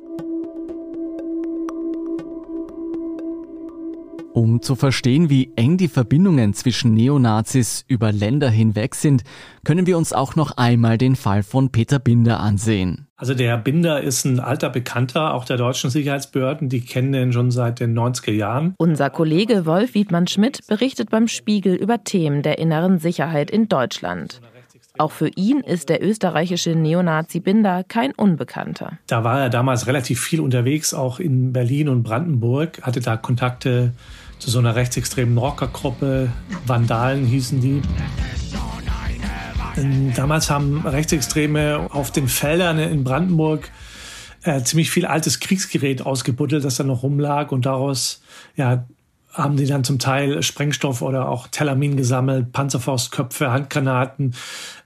Um 4.34 4.62
zu 4.62 4.76
verstehen, 4.76 5.28
wie 5.28 5.52
eng 5.56 5.76
die 5.76 5.88
Verbindungen 5.88 6.54
zwischen 6.54 6.94
Neonazis 6.94 7.84
über 7.86 8.12
Länder 8.12 8.48
hinweg 8.48 8.94
sind, 8.94 9.24
können 9.62 9.86
wir 9.86 9.98
uns 9.98 10.14
auch 10.14 10.36
noch 10.36 10.56
einmal 10.56 10.96
den 10.96 11.16
Fall 11.16 11.42
von 11.42 11.70
Peter 11.70 11.98
Binder 11.98 12.40
ansehen. 12.40 13.08
Also 13.16 13.34
der 13.34 13.58
Binder 13.58 14.00
ist 14.00 14.24
ein 14.24 14.40
alter 14.40 14.70
Bekannter 14.70 15.34
auch 15.34 15.44
der 15.44 15.58
deutschen 15.58 15.90
Sicherheitsbehörden, 15.90 16.70
die 16.70 16.80
kennen 16.80 17.14
ihn 17.14 17.32
schon 17.32 17.50
seit 17.50 17.78
den 17.78 17.96
90er 17.96 18.32
Jahren. 18.32 18.74
Unser 18.78 19.10
Kollege 19.10 19.66
Wolf 19.66 19.94
Wiedmann-Schmidt 19.94 20.66
berichtet 20.66 21.10
beim 21.10 21.28
Spiegel 21.28 21.74
über 21.74 22.02
Themen 22.02 22.42
der 22.42 22.58
inneren 22.58 22.98
Sicherheit 22.98 23.50
in 23.50 23.68
Deutschland. 23.68 24.40
Auch 24.98 25.12
für 25.12 25.28
ihn 25.28 25.60
ist 25.60 25.88
der 25.88 26.02
österreichische 26.02 26.70
Neonazi 26.74 27.40
Binder 27.40 27.82
kein 27.82 28.12
Unbekannter. 28.12 28.98
Da 29.06 29.24
war 29.24 29.40
er 29.40 29.50
damals 29.50 29.86
relativ 29.86 30.20
viel 30.20 30.40
unterwegs, 30.40 30.92
auch 30.92 31.18
in 31.18 31.52
Berlin 31.52 31.88
und 31.88 32.02
Brandenburg, 32.02 32.82
hatte 32.82 33.00
da 33.00 33.16
Kontakte 33.16 33.92
zu 34.38 34.50
so 34.50 34.58
einer 34.58 34.74
rechtsextremen 34.74 35.38
Rockergruppe. 35.38 36.30
Vandalen 36.66 37.24
hießen 37.24 37.60
die. 37.60 37.80
Damals 40.14 40.50
haben 40.50 40.86
Rechtsextreme 40.86 41.88
auf 41.90 42.10
den 42.10 42.28
Feldern 42.28 42.78
in 42.78 43.04
Brandenburg 43.04 43.70
äh, 44.42 44.62
ziemlich 44.62 44.90
viel 44.90 45.06
altes 45.06 45.40
Kriegsgerät 45.40 46.02
ausgebuddelt, 46.02 46.64
das 46.64 46.76
da 46.76 46.84
noch 46.84 47.02
rumlag 47.02 47.52
und 47.52 47.64
daraus 47.64 48.20
ja, 48.56 48.84
haben 49.32 49.56
die 49.56 49.66
dann 49.66 49.82
zum 49.82 49.98
Teil 49.98 50.42
Sprengstoff 50.42 51.02
oder 51.02 51.28
auch 51.28 51.48
Telamin 51.48 51.96
gesammelt, 51.96 52.52
Panzerfaustköpfe, 52.52 53.50
Handgranaten. 53.50 54.34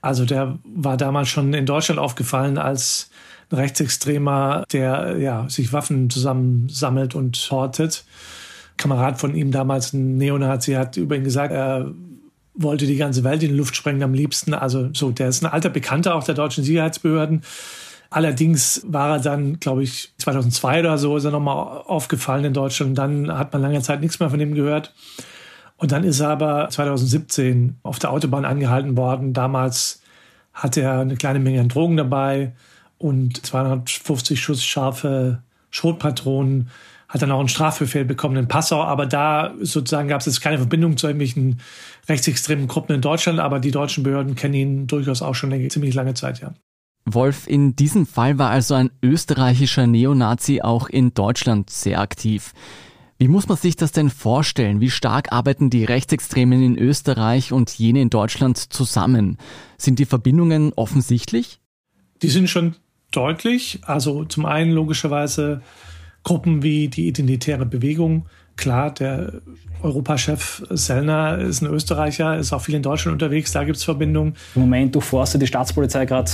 Also 0.01 0.25
der 0.25 0.57
war 0.63 0.97
damals 0.97 1.29
schon 1.29 1.53
in 1.53 1.65
Deutschland 1.65 1.99
aufgefallen 1.99 2.57
als 2.57 3.09
ein 3.51 3.57
Rechtsextremer, 3.57 4.63
der 4.71 5.17
ja, 5.19 5.49
sich 5.49 5.73
Waffen 5.73 6.09
zusammensammelt 6.09 7.13
und 7.15 7.37
hortet. 7.51 8.05
Kamerad 8.77 9.19
von 9.19 9.35
ihm 9.35 9.51
damals, 9.51 9.93
ein 9.93 10.17
Neonazi, 10.17 10.73
hat 10.73 10.97
über 10.97 11.15
ihn 11.15 11.23
gesagt, 11.23 11.51
er 11.51 11.91
wollte 12.53 12.85
die 12.85 12.97
ganze 12.97 13.23
Welt 13.23 13.43
in 13.43 13.51
die 13.51 13.57
Luft 13.57 13.75
sprengen 13.75 14.03
am 14.03 14.13
liebsten. 14.13 14.53
Also 14.53 14.89
so, 14.93 15.11
der 15.11 15.29
ist 15.29 15.43
ein 15.43 15.51
alter 15.51 15.69
Bekannter 15.69 16.15
auch 16.15 16.23
der 16.23 16.35
deutschen 16.35 16.63
Sicherheitsbehörden. 16.63 17.41
Allerdings 18.09 18.83
war 18.87 19.17
er 19.17 19.19
dann, 19.19 19.59
glaube 19.59 19.83
ich, 19.83 20.13
2002 20.17 20.79
oder 20.81 20.97
so, 20.97 21.17
ist 21.17 21.25
er 21.25 21.31
nochmal 21.31 21.83
aufgefallen 21.85 22.45
in 22.45 22.53
Deutschland. 22.53 22.97
Dann 22.97 23.37
hat 23.37 23.53
man 23.53 23.61
lange 23.61 23.81
Zeit 23.81 24.01
nichts 24.01 24.19
mehr 24.19 24.29
von 24.29 24.39
ihm 24.39 24.53
gehört. 24.53 24.93
Und 25.77 25.91
dann 25.91 26.03
ist 26.03 26.19
er 26.19 26.29
aber 26.29 26.69
2017 26.69 27.77
auf 27.83 27.99
der 27.99 28.11
Autobahn 28.11 28.45
angehalten 28.45 28.97
worden. 28.97 29.33
Damals 29.33 30.01
hatte 30.53 30.81
er 30.81 30.99
eine 30.99 31.15
kleine 31.15 31.39
Menge 31.39 31.61
an 31.61 31.69
Drogen 31.69 31.97
dabei 31.97 32.53
und 32.97 33.45
250 33.45 34.41
Schuss 34.41 34.63
scharfe 34.63 35.43
Schrotpatronen 35.69 36.69
hat 37.09 37.21
dann 37.21 37.31
auch 37.31 37.39
einen 37.39 37.47
Strafbefehl 37.47 38.05
bekommen 38.05 38.35
in 38.35 38.47
Passau. 38.47 38.83
Aber 38.83 39.05
da 39.05 39.53
sozusagen 39.61 40.09
gab 40.09 40.19
es 40.19 40.25
jetzt 40.25 40.41
keine 40.41 40.57
Verbindung 40.57 40.97
zu 40.97 41.07
irgendwelchen 41.07 41.61
rechtsextremen 42.09 42.67
Gruppen 42.67 42.95
in 42.95 43.01
Deutschland. 43.01 43.39
Aber 43.39 43.59
die 43.59 43.71
deutschen 43.71 44.03
Behörden 44.03 44.35
kennen 44.35 44.53
ihn 44.53 44.87
durchaus 44.87 45.21
auch 45.21 45.35
schon 45.35 45.53
eine 45.53 45.67
ziemlich 45.69 45.95
lange 45.95 46.15
Zeit, 46.15 46.41
ja. 46.41 46.53
Wolf, 47.13 47.47
in 47.47 47.75
diesem 47.75 48.05
Fall 48.05 48.37
war 48.37 48.49
also 48.49 48.73
ein 48.75 48.91
österreichischer 49.01 49.87
Neonazi 49.87 50.61
auch 50.61 50.89
in 50.89 51.13
Deutschland 51.13 51.69
sehr 51.69 51.99
aktiv. 52.01 52.53
Wie 53.17 53.27
muss 53.27 53.47
man 53.47 53.57
sich 53.57 53.75
das 53.75 53.91
denn 53.91 54.09
vorstellen? 54.11 54.79
Wie 54.79 54.91
stark 54.91 55.31
arbeiten 55.31 55.69
die 55.69 55.85
Rechtsextremen 55.85 56.61
in 56.61 56.77
Österreich 56.77 57.51
und 57.51 57.71
jene 57.71 58.01
in 58.01 58.11
Deutschland 58.11 58.57
zusammen? 58.57 59.37
Sind 59.77 59.97
die 59.97 60.05
Verbindungen 60.05 60.71
offensichtlich? 60.73 61.59
Die 62.21 62.29
sind 62.29 62.49
schon 62.49 62.75
deutlich. 63.11 63.79
Also 63.83 64.25
zum 64.25 64.45
einen 64.45 64.71
logischerweise 64.71 65.61
Gruppen 66.23 66.61
wie 66.61 66.89
die 66.89 67.07
Identitäre 67.07 67.65
Bewegung. 67.65 68.27
Klar, 68.55 68.93
der 68.93 69.41
Europachef 69.81 70.63
Sellner 70.69 71.37
ist 71.37 71.61
ein 71.61 71.67
Österreicher, 71.67 72.37
ist 72.37 72.53
auch 72.53 72.61
viel 72.61 72.75
in 72.75 72.81
Deutschland 72.81 73.13
unterwegs, 73.13 73.51
da 73.51 73.63
gibt 73.63 73.77
es 73.77 73.83
Verbindungen. 73.83 74.35
Im 74.55 74.61
Moment 74.61 74.95
durchforstet 74.95 75.41
die 75.41 75.47
Staatspolizei 75.47 76.05
gerade 76.05 76.31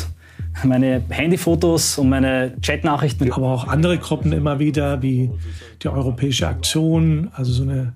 meine 0.64 1.04
Handyfotos 1.10 1.98
und 1.98 2.10
meine 2.10 2.54
Chatnachrichten. 2.62 3.32
Aber 3.32 3.48
auch 3.48 3.68
andere 3.68 3.98
Gruppen 3.98 4.32
immer 4.32 4.60
wieder, 4.60 5.02
wie 5.02 5.32
die 5.82 5.88
Europäische 5.88 6.48
Aktion, 6.48 7.30
also 7.34 7.52
so 7.52 7.64
eine 7.64 7.94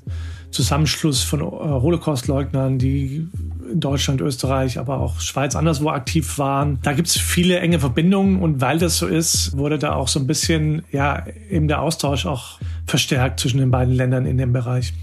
Zusammenschluss 0.52 1.24
von 1.24 1.42
Holocaust-Leugnern, 1.42 2.80
die 2.80 3.28
in 3.72 3.80
Deutschland, 3.80 4.22
Österreich, 4.22 4.80
aber 4.80 5.00
auch 5.00 5.20
Schweiz 5.20 5.56
anderswo 5.56 5.90
aktiv 5.90 6.38
waren. 6.40 6.80
Da 6.84 6.94
gibt 6.94 7.10
es 7.10 7.18
viele 7.18 7.60
enge 7.60 7.80
Verbindungen 7.80 8.42
und 8.42 8.62
weil 8.62 8.80
das 8.80 8.98
so 8.98 9.08
ist, 9.08 9.58
wurde 9.58 9.78
da 9.78 9.94
auch 9.94 10.08
so 10.08 10.20
ein 10.20 10.28
bisschen, 10.28 10.84
ja, 10.92 11.26
eben 11.50 11.68
der 11.68 11.82
Austausch 11.82 12.26
auch 12.26 12.60
verstärkt 12.86 13.40
zwischen 13.40 13.60
den 13.60 13.72
beiden 13.72 13.94
Ländern 13.94 14.26
in 14.26 14.38
dem 14.38 14.54
Bereich. 14.54 14.94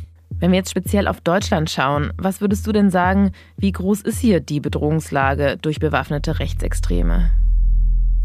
Wenn 0.44 0.50
wir 0.50 0.58
jetzt 0.58 0.72
speziell 0.72 1.08
auf 1.08 1.22
Deutschland 1.22 1.70
schauen, 1.70 2.12
was 2.18 2.42
würdest 2.42 2.66
du 2.66 2.72
denn 2.72 2.90
sagen, 2.90 3.32
wie 3.56 3.72
groß 3.72 4.02
ist 4.02 4.18
hier 4.18 4.40
die 4.40 4.60
Bedrohungslage 4.60 5.56
durch 5.56 5.78
bewaffnete 5.78 6.38
Rechtsextreme? 6.38 7.30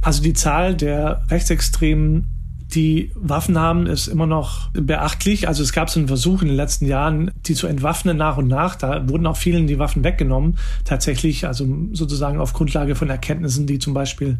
Also 0.01 0.21
die 0.21 0.33
Zahl 0.33 0.75
der 0.75 1.23
Rechtsextremen, 1.29 2.27
die 2.75 3.13
Waffen 3.15 3.57
haben, 3.57 3.87
ist 3.87 4.07
immer 4.07 4.25
noch 4.25 4.69
beachtlich. 4.73 5.47
Also 5.47 5.63
es 5.63 5.71
gab 5.71 5.89
so 5.89 5.97
einen 5.97 6.09
Versuch 6.09 6.41
in 6.41 6.49
den 6.49 6.57
letzten 6.57 6.87
Jahren, 6.87 7.31
die 7.45 7.53
zu 7.53 7.67
entwaffnen 7.67 8.17
nach 8.17 8.35
und 8.35 8.49
nach. 8.49 8.75
Da 8.75 9.07
wurden 9.07 9.25
auch 9.25 9.37
vielen 9.37 9.67
die 9.67 9.79
Waffen 9.79 10.03
weggenommen. 10.03 10.57
Tatsächlich, 10.83 11.47
also 11.47 11.65
sozusagen 11.93 12.37
auf 12.37 12.51
Grundlage 12.51 12.95
von 12.95 13.09
Erkenntnissen, 13.09 13.65
die 13.65 13.79
zum 13.79 13.93
Beispiel 13.93 14.39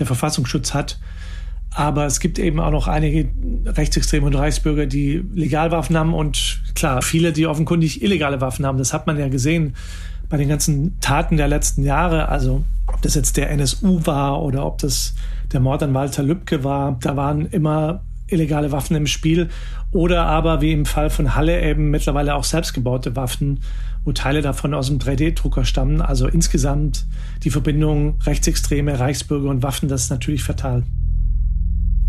der 0.00 0.06
Verfassungsschutz 0.06 0.74
hat. 0.74 0.98
Aber 1.72 2.04
es 2.06 2.18
gibt 2.18 2.38
eben 2.38 2.58
auch 2.58 2.72
noch 2.72 2.88
einige 2.88 3.28
Rechtsextreme 3.64 4.26
und 4.26 4.34
Reichsbürger, 4.34 4.86
die 4.86 5.22
Legalwaffen 5.34 5.96
haben 5.96 6.14
und 6.14 6.60
klar, 6.74 7.00
viele, 7.02 7.32
die 7.32 7.46
offenkundig 7.46 8.02
illegale 8.02 8.40
Waffen 8.40 8.66
haben. 8.66 8.78
Das 8.78 8.92
hat 8.92 9.06
man 9.06 9.18
ja 9.18 9.28
gesehen 9.28 9.74
bei 10.28 10.36
den 10.36 10.48
ganzen 10.48 10.98
Taten 11.00 11.36
der 11.36 11.48
letzten 11.48 11.84
Jahre. 11.84 12.28
Also 12.28 12.64
ob 12.86 13.00
das 13.02 13.14
jetzt 13.14 13.36
der 13.36 13.50
NSU 13.50 14.04
war 14.04 14.42
oder 14.42 14.66
ob 14.66 14.78
das 14.78 15.14
der 15.52 15.60
Mord 15.60 15.82
an 15.82 15.94
Walter 15.94 16.22
Lübcke 16.22 16.64
war, 16.64 16.98
da 17.00 17.16
waren 17.16 17.46
immer 17.46 18.02
illegale 18.26 18.72
Waffen 18.72 18.96
im 18.96 19.06
Spiel 19.06 19.48
oder 19.92 20.26
aber 20.26 20.60
wie 20.60 20.72
im 20.72 20.86
Fall 20.86 21.10
von 21.10 21.34
Halle 21.34 21.62
eben 21.62 21.90
mittlerweile 21.90 22.36
auch 22.36 22.44
selbstgebaute 22.44 23.16
Waffen, 23.16 23.60
wo 24.04 24.12
Teile 24.12 24.40
davon 24.40 24.72
aus 24.72 24.86
dem 24.86 24.98
3D-Drucker 24.98 25.64
stammen. 25.64 26.00
Also 26.00 26.28
insgesamt 26.28 27.06
die 27.42 27.50
Verbindung 27.50 28.18
Rechtsextreme, 28.24 28.98
Reichsbürger 28.98 29.50
und 29.50 29.62
Waffen, 29.62 29.88
das 29.88 30.04
ist 30.04 30.10
natürlich 30.10 30.44
fatal. 30.44 30.84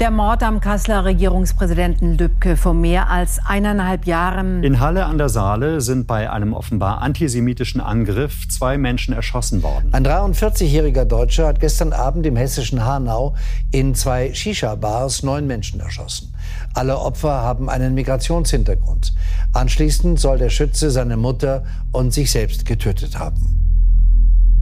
Der 0.02 0.10
Mord 0.10 0.42
am 0.42 0.62
Kasseler 0.62 1.06
Regierungspräsidenten 1.06 2.18
Lübcke 2.18 2.58
vor 2.58 2.74
mehr 2.74 3.12
als 3.12 3.38
eineinhalb 3.46 4.08
Jahren. 4.08 4.64
In 4.64 4.80
Halle 4.80 5.06
an 5.06 5.20
der 5.20 5.30
Saale 5.30 5.80
sind 5.80 6.08
bei 6.08 6.28
einem 6.32 6.56
offenbar 6.56 7.04
antisemitischen 7.04 7.80
Angriff 7.80 8.50
zwei 8.50 8.80
Menschen 8.80 9.14
erschossen 9.14 9.62
worden. 9.62 9.94
Ein 9.94 10.04
43-jähriger 10.04 11.06
Deutscher 11.06 11.46
hat 11.46 11.60
gestern 11.60 11.94
Abend 11.94 12.26
im 12.26 12.36
hessischen 12.36 12.84
Hanau 12.84 13.36
in 13.72 13.94
zwei 13.94 14.34
Shisha-Bars 14.34 15.22
neun 15.22 15.46
Menschen 15.46 15.82
erschossen. 15.82 16.34
Alle 16.74 16.98
Opfer 16.98 17.44
haben 17.44 17.70
einen 17.70 17.94
Migrationshintergrund. 17.94 19.14
Anschließend 19.54 20.20
soll 20.20 20.40
der 20.40 20.50
Schütze 20.50 20.90
seine 20.90 21.16
Mutter 21.16 21.62
und 21.92 22.12
sich 22.12 22.32
selbst 22.32 22.66
getötet 22.66 23.20
haben. 23.20 23.38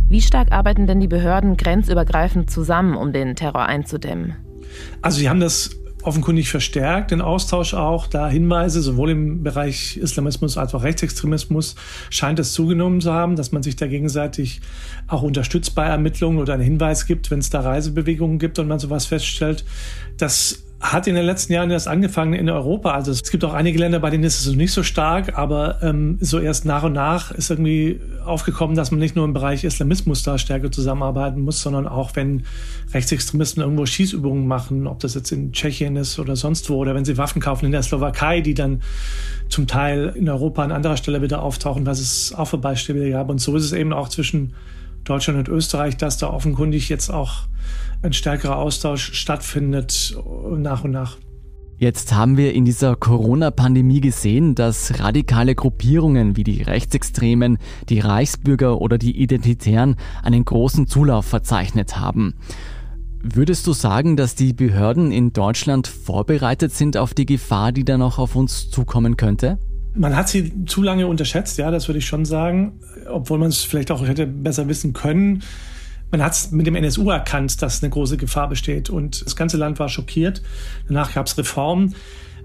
Wie 0.09 0.19
stark 0.19 0.51
arbeiten 0.51 0.85
denn 0.85 0.99
die 0.99 1.07
Behörden 1.07 1.55
grenzübergreifend 1.55 2.51
zusammen, 2.51 2.97
um 2.97 3.13
den 3.13 3.37
Terror 3.37 3.63
einzudämmen? 3.63 4.35
Also 5.01 5.19
sie 5.19 5.29
haben 5.29 5.39
das 5.39 5.71
offenkundig 6.01 6.49
verstärkt, 6.49 7.11
den 7.11 7.21
Austausch 7.21 7.73
auch, 7.73 8.07
da 8.07 8.29
Hinweise 8.29 8.81
sowohl 8.81 9.09
im 9.09 9.43
Bereich 9.43 9.97
Islamismus 9.97 10.57
als 10.57 10.73
auch 10.73 10.83
Rechtsextremismus 10.83 11.75
scheint 12.09 12.39
es 12.39 12.53
zugenommen 12.53 13.01
zu 13.01 13.11
haben, 13.11 13.35
dass 13.35 13.51
man 13.51 13.63
sich 13.63 13.75
da 13.75 13.87
gegenseitig 13.87 14.61
auch 15.07 15.23
unterstützt 15.23 15.75
bei 15.75 15.85
Ermittlungen 15.85 16.39
oder 16.39 16.53
einen 16.53 16.63
Hinweis 16.63 17.05
gibt, 17.05 17.31
wenn 17.31 17.39
es 17.39 17.49
da 17.49 17.59
Reisebewegungen 17.61 18.39
gibt 18.39 18.59
und 18.59 18.67
man 18.67 18.79
sowas 18.79 19.05
feststellt. 19.07 19.65
Das 20.17 20.63
hat 20.79 21.07
in 21.07 21.15
den 21.15 21.25
letzten 21.25 21.51
Jahren 21.51 21.71
erst 21.71 21.89
angefangen 21.89 22.33
in 22.33 22.49
Europa. 22.49 22.91
Also 22.91 23.11
es 23.11 23.29
gibt 23.29 23.43
auch 23.43 23.53
einige 23.53 23.77
Länder, 23.77 23.99
bei 23.99 24.09
denen 24.09 24.23
ist 24.23 24.39
es 24.39 24.55
nicht 24.55 24.71
so 24.71 24.81
stark, 24.81 25.37
aber 25.37 25.79
ähm, 25.81 26.17
so 26.21 26.39
erst 26.39 26.63
nach 26.63 26.83
und 26.83 26.93
nach 26.93 27.31
ist 27.31 27.49
irgendwie 27.49 27.99
aufgekommen, 28.25 28.77
dass 28.77 28.89
man 28.89 28.99
nicht 28.99 29.15
nur 29.15 29.25
im 29.25 29.33
Bereich 29.33 29.65
Islamismus 29.65 30.23
da 30.23 30.37
stärker 30.37 30.71
zusammenarbeiten 30.71 31.41
muss, 31.41 31.61
sondern 31.61 31.85
auch 31.85 32.15
wenn 32.15 32.45
Rechtsextremisten 32.93 33.61
irgendwo 33.61 33.85
Schießübungen 33.85 34.47
machen, 34.47 34.87
ob 34.87 34.99
das 34.99 35.15
jetzt 35.15 35.33
in 35.33 35.51
Tschechien 35.51 35.97
ist 35.97 36.17
oder 36.17 36.37
sonst 36.37 36.69
wo, 36.69 36.77
oder 36.77 36.95
wenn 36.95 37.03
sie 37.03 37.17
Waffen 37.17 37.41
kaufen 37.41 37.65
in 37.65 37.73
der 37.73 37.83
Slowakei, 37.83 38.39
die 38.39 38.53
dann 38.53 38.81
zum 39.49 39.67
Teil 39.67 40.13
in 40.15 40.29
Europa 40.29 40.63
an 40.63 40.71
anderer 40.71 40.95
Stelle 40.95 41.21
wieder 41.21 41.41
auftauchen, 41.41 41.85
was 41.85 41.99
es 41.99 42.33
auch 42.33 42.45
für 42.45 42.57
Beispiele 42.57 43.09
gab. 43.11 43.29
Und 43.29 43.39
so 43.39 43.53
ist 43.57 43.65
es 43.65 43.73
eben 43.73 43.91
auch 43.91 44.07
zwischen 44.07 44.53
Deutschland 45.03 45.39
und 45.39 45.53
Österreich, 45.53 45.97
dass 45.97 46.17
da 46.17 46.29
offenkundig 46.29 46.87
jetzt 46.87 47.09
auch 47.09 47.47
ein 48.01 48.13
stärkerer 48.13 48.57
Austausch 48.57 49.13
stattfindet 49.13 50.15
nach 50.57 50.83
und 50.83 50.91
nach. 50.91 51.17
Jetzt 51.77 52.13
haben 52.13 52.35
wir 52.35 52.53
in 52.53 52.65
dieser 52.65 52.97
Corona-Pandemie 52.97 54.01
gesehen, 54.01 54.53
dass 54.53 54.99
radikale 54.99 55.55
Gruppierungen 55.55 56.35
wie 56.35 56.43
die 56.43 56.61
Rechtsextremen, 56.61 57.57
die 57.87 57.99
Reichsbürger 57.99 58.81
oder 58.81 58.97
die 58.97 59.17
Identitären 59.17 59.95
einen 60.21 60.43
großen 60.43 60.87
Zulauf 60.87 61.25
verzeichnet 61.25 61.97
haben. 61.97 62.35
Würdest 63.21 63.65
du 63.65 63.71
sagen, 63.71 64.17
dass 64.17 64.35
die 64.35 64.51
Behörden 64.51 65.13
in 65.13 65.31
Deutschland 65.31 65.87
vorbereitet 65.87 66.73
sind 66.73 66.97
auf 66.97 67.13
die 67.13 67.25
Gefahr, 67.25 67.71
die 67.71 67.85
da 67.85 67.97
noch 67.97 68.19
auf 68.19 68.35
uns 68.35 68.69
zukommen 68.69 69.15
könnte? 69.15 69.57
Man 69.95 70.15
hat 70.15 70.27
sie 70.29 70.65
zu 70.65 70.81
lange 70.81 71.07
unterschätzt, 71.07 71.57
ja, 71.57 71.71
das 71.71 71.87
würde 71.87 71.99
ich 71.99 72.05
schon 72.05 72.25
sagen, 72.25 72.79
obwohl 73.09 73.39
man 73.39 73.49
es 73.49 73.63
vielleicht 73.63 73.91
auch 73.91 74.05
hätte 74.05 74.27
besser 74.27 74.67
wissen 74.67 74.91
können. 74.93 75.43
Man 76.11 76.23
hat 76.23 76.33
es 76.33 76.51
mit 76.51 76.65
dem 76.65 76.75
NSU 76.75 77.09
erkannt, 77.09 77.61
dass 77.61 77.83
eine 77.83 77.89
große 77.89 78.17
Gefahr 78.17 78.49
besteht 78.49 78.89
und 78.89 79.25
das 79.25 79.35
ganze 79.35 79.57
Land 79.57 79.79
war 79.79 79.89
schockiert. 79.89 80.41
Danach 80.87 81.13
gab 81.13 81.27
es 81.27 81.37
Reformen, 81.37 81.95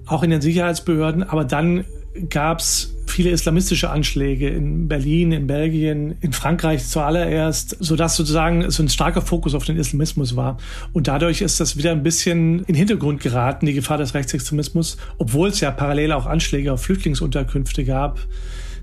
auch 0.07 0.23
in 0.23 0.31
den 0.31 0.41
Sicherheitsbehörden, 0.41 1.23
aber 1.23 1.45
dann 1.45 1.85
gab 2.29 2.61
es 2.61 2.95
viele 3.07 3.31
islamistische 3.31 3.91
Anschläge 3.91 4.49
in 4.49 4.89
Berlin, 4.89 5.33
in 5.33 5.47
Belgien, 5.47 6.17
in 6.21 6.33
Frankreich 6.33 6.87
zuallererst, 6.87 7.77
sodass 7.81 8.17
sozusagen 8.17 8.71
so 8.71 8.83
ein 8.83 8.89
starker 8.89 9.23
Fokus 9.23 9.55
auf 9.55 9.65
den 9.65 9.77
Islamismus 9.77 10.37
war. 10.37 10.59
Und 10.93 11.09
dadurch 11.09 11.41
ist 11.41 11.61
das 11.61 11.77
wieder 11.77 11.93
ein 11.93 12.03
bisschen 12.03 12.65
in 12.65 12.75
Hintergrund 12.75 13.21
geraten, 13.21 13.67
die 13.67 13.73
Gefahr 13.73 13.99
des 13.99 14.15
Rechtsextremismus, 14.15 14.97
obwohl 15.19 15.49
es 15.49 15.61
ja 15.61 15.71
parallel 15.71 16.13
auch 16.13 16.27
Anschläge 16.27 16.73
auf 16.73 16.83
Flüchtlingsunterkünfte 16.83 17.85
gab, 17.85 18.21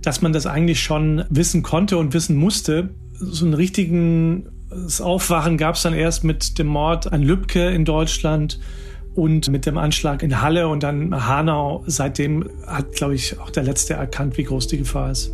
dass 0.01 0.21
man 0.21 0.33
das 0.33 0.45
eigentlich 0.45 0.81
schon 0.81 1.23
wissen 1.29 1.61
konnte 1.61 1.97
und 1.97 2.13
wissen 2.13 2.35
musste. 2.35 2.89
So 3.13 3.45
einen 3.45 3.53
richtigen 3.53 4.47
das 4.71 5.01
Aufwachen 5.01 5.57
gab 5.57 5.75
es 5.75 5.81
dann 5.81 5.93
erst 5.93 6.23
mit 6.23 6.57
dem 6.57 6.67
Mord 6.67 7.12
an 7.12 7.21
Lübcke 7.21 7.69
in 7.69 7.86
Deutschland 7.86 8.60
und 9.15 9.49
mit 9.49 9.65
dem 9.65 9.77
Anschlag 9.77 10.23
in 10.23 10.41
Halle 10.41 10.69
und 10.69 10.84
dann 10.84 11.27
Hanau. 11.27 11.84
Seitdem 11.88 12.49
hat, 12.65 12.93
glaube 12.93 13.15
ich, 13.15 13.39
auch 13.39 13.49
der 13.49 13.63
Letzte 13.63 13.95
erkannt, 13.95 14.38
wie 14.38 14.43
groß 14.43 14.67
die 14.67 14.77
Gefahr 14.77 15.12
ist. 15.12 15.34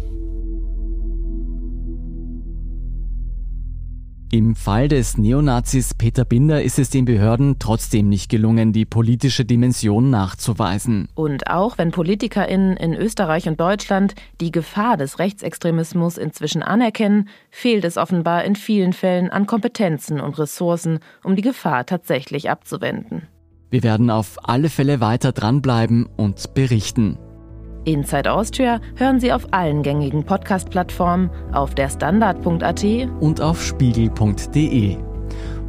Im 4.29 4.57
Fall 4.57 4.89
des 4.89 5.17
Neonazis 5.17 5.93
Peter 5.93 6.25
Binder 6.25 6.61
ist 6.61 6.79
es 6.79 6.89
den 6.89 7.05
Behörden 7.05 7.59
trotzdem 7.59 8.09
nicht 8.09 8.29
gelungen, 8.29 8.73
die 8.73 8.83
politische 8.83 9.45
Dimension 9.45 10.09
nachzuweisen. 10.09 11.07
Und 11.15 11.49
auch 11.49 11.77
wenn 11.77 11.91
PolitikerInnen 11.91 12.75
in 12.75 12.93
Österreich 12.93 13.47
und 13.47 13.57
Deutschland 13.57 14.15
die 14.41 14.51
Gefahr 14.51 14.97
des 14.97 15.19
Rechtsextremismus 15.19 16.17
inzwischen 16.17 16.61
anerkennen, 16.61 17.29
fehlt 17.51 17.85
es 17.85 17.95
offenbar 17.95 18.43
in 18.43 18.57
vielen 18.57 18.91
Fällen 18.91 19.29
an 19.29 19.47
Kompetenzen 19.47 20.19
und 20.19 20.37
Ressourcen, 20.37 20.99
um 21.23 21.37
die 21.37 21.41
Gefahr 21.41 21.85
tatsächlich 21.85 22.49
abzuwenden. 22.49 23.29
Wir 23.69 23.83
werden 23.83 24.09
auf 24.09 24.39
alle 24.43 24.69
Fälle 24.69 24.99
weiter 24.99 25.31
dranbleiben 25.31 26.05
und 26.17 26.53
berichten. 26.53 27.17
Inside 27.87 28.31
Austria 28.31 28.79
hören 28.95 29.19
Sie 29.19 29.31
auf 29.31 29.47
allen 29.51 29.81
gängigen 29.81 30.23
Podcast-Plattformen, 30.25 31.29
auf 31.53 31.73
der 31.73 31.89
Standard.at 31.89 32.85
und 33.21 33.41
auf 33.41 33.63
spiegel.de. 33.63 34.97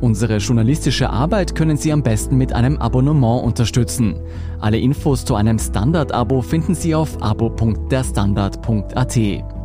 Unsere 0.00 0.36
journalistische 0.38 1.10
Arbeit 1.10 1.54
können 1.54 1.76
Sie 1.76 1.92
am 1.92 2.02
besten 2.02 2.36
mit 2.36 2.52
einem 2.52 2.78
Abonnement 2.78 3.44
unterstützen. 3.44 4.20
Alle 4.60 4.78
Infos 4.78 5.24
zu 5.24 5.36
einem 5.36 5.60
Standard-Abo 5.60 6.42
finden 6.42 6.74
Sie 6.74 6.92
auf 6.94 7.22
abo.derstandard.at. 7.22 9.57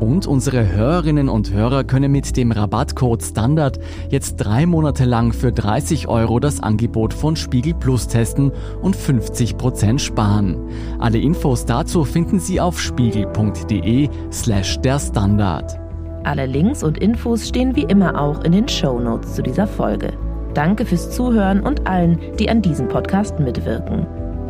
Und 0.00 0.26
unsere 0.26 0.72
Hörerinnen 0.72 1.28
und 1.28 1.52
Hörer 1.52 1.84
können 1.84 2.10
mit 2.10 2.36
dem 2.38 2.52
Rabattcode 2.52 3.22
Standard 3.22 3.78
jetzt 4.08 4.36
drei 4.36 4.64
Monate 4.64 5.04
lang 5.04 5.34
für 5.34 5.52
30 5.52 6.08
Euro 6.08 6.40
das 6.40 6.60
Angebot 6.60 7.12
von 7.12 7.36
Spiegel 7.36 7.74
Plus 7.74 8.08
testen 8.08 8.50
und 8.80 8.96
50 8.96 9.58
Prozent 9.58 10.00
sparen. 10.00 10.56
Alle 10.98 11.18
Infos 11.18 11.66
dazu 11.66 12.04
finden 12.04 12.40
Sie 12.40 12.60
auf 12.60 12.80
spiegel.de 12.80 14.08
slash 14.32 14.80
der 14.80 14.98
Standard. 14.98 15.78
Alle 16.24 16.46
Links 16.46 16.82
und 16.82 16.96
Infos 16.96 17.46
stehen 17.46 17.76
wie 17.76 17.84
immer 17.84 18.18
auch 18.18 18.42
in 18.42 18.52
den 18.52 18.68
Show 18.68 18.98
Notes 18.98 19.34
zu 19.34 19.42
dieser 19.42 19.66
Folge. 19.66 20.14
Danke 20.54 20.86
fürs 20.86 21.10
Zuhören 21.10 21.60
und 21.60 21.86
allen, 21.86 22.18
die 22.38 22.48
an 22.48 22.62
diesem 22.62 22.88
Podcast 22.88 23.38
mitwirken. 23.38 24.06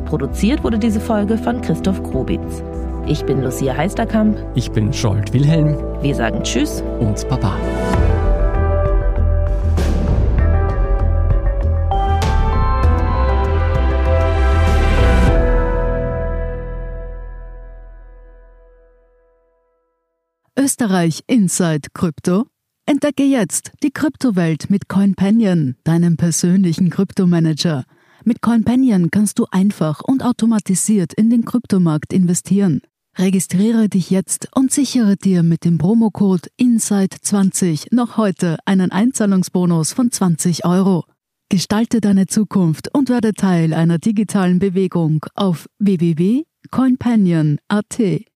Produziert 0.07 0.63
wurde 0.63 0.79
diese 0.79 1.01
Folge 1.01 1.37
von 1.37 1.61
Christoph 1.61 2.03
Grobitz. 2.05 2.63
Ich 3.07 3.25
bin 3.25 3.43
Lucia 3.43 3.77
Heisterkamp. 3.77 4.39
Ich 4.55 4.71
bin 4.71 4.93
Scholt 4.93 5.33
Wilhelm. 5.33 5.77
Wir 6.03 6.15
sagen 6.15 6.43
Tschüss 6.43 6.83
und 7.01 7.29
Baba. 7.29 7.57
Österreich 20.57 21.23
Inside 21.27 21.89
Krypto? 21.95 22.47
Entdecke 22.87 23.25
jetzt 23.25 23.73
die 23.83 23.91
Kryptowelt 23.91 24.69
mit 24.69 24.89
CoinPanion, 24.89 25.77
deinem 25.85 26.17
persönlichen 26.17 26.91
Kryptomanager. 26.91 27.85
Mit 28.25 28.43
CoinPanion 28.43 29.11
kannst 29.11 29.39
du 29.39 29.47
einfach 29.51 30.03
und 30.03 30.23
automatisiert 30.25 31.15
in 31.15 31.31
den 31.31 31.45
Kryptomarkt 31.45 32.13
investieren. 32.13 32.83
Registriere 33.19 33.89
dich 33.89 34.11
jetzt 34.11 34.49
und 34.55 34.71
sichere 34.73 35.17
dir 35.17 35.43
mit 35.43 35.65
dem 35.65 35.79
Promocode 35.79 36.49
INSIDE20 36.61 37.93
noch 37.95 38.17
heute 38.17 38.59
einen 38.65 38.93
Einzahlungsbonus 38.93 39.93
von 39.93 40.13
20 40.13 40.65
Euro. 40.65 41.05
Gestalte 41.49 42.01
deine 42.01 42.29
Zukunft 42.29 42.95
und 42.95 43.09
werde 43.09 43.33
Teil 43.33 43.75
einer 43.75 43.99
digitalen 43.99 44.61
Bewegung 44.61 45.27
auf 45.35 45.67
www.coinpanion.at. 45.81 48.30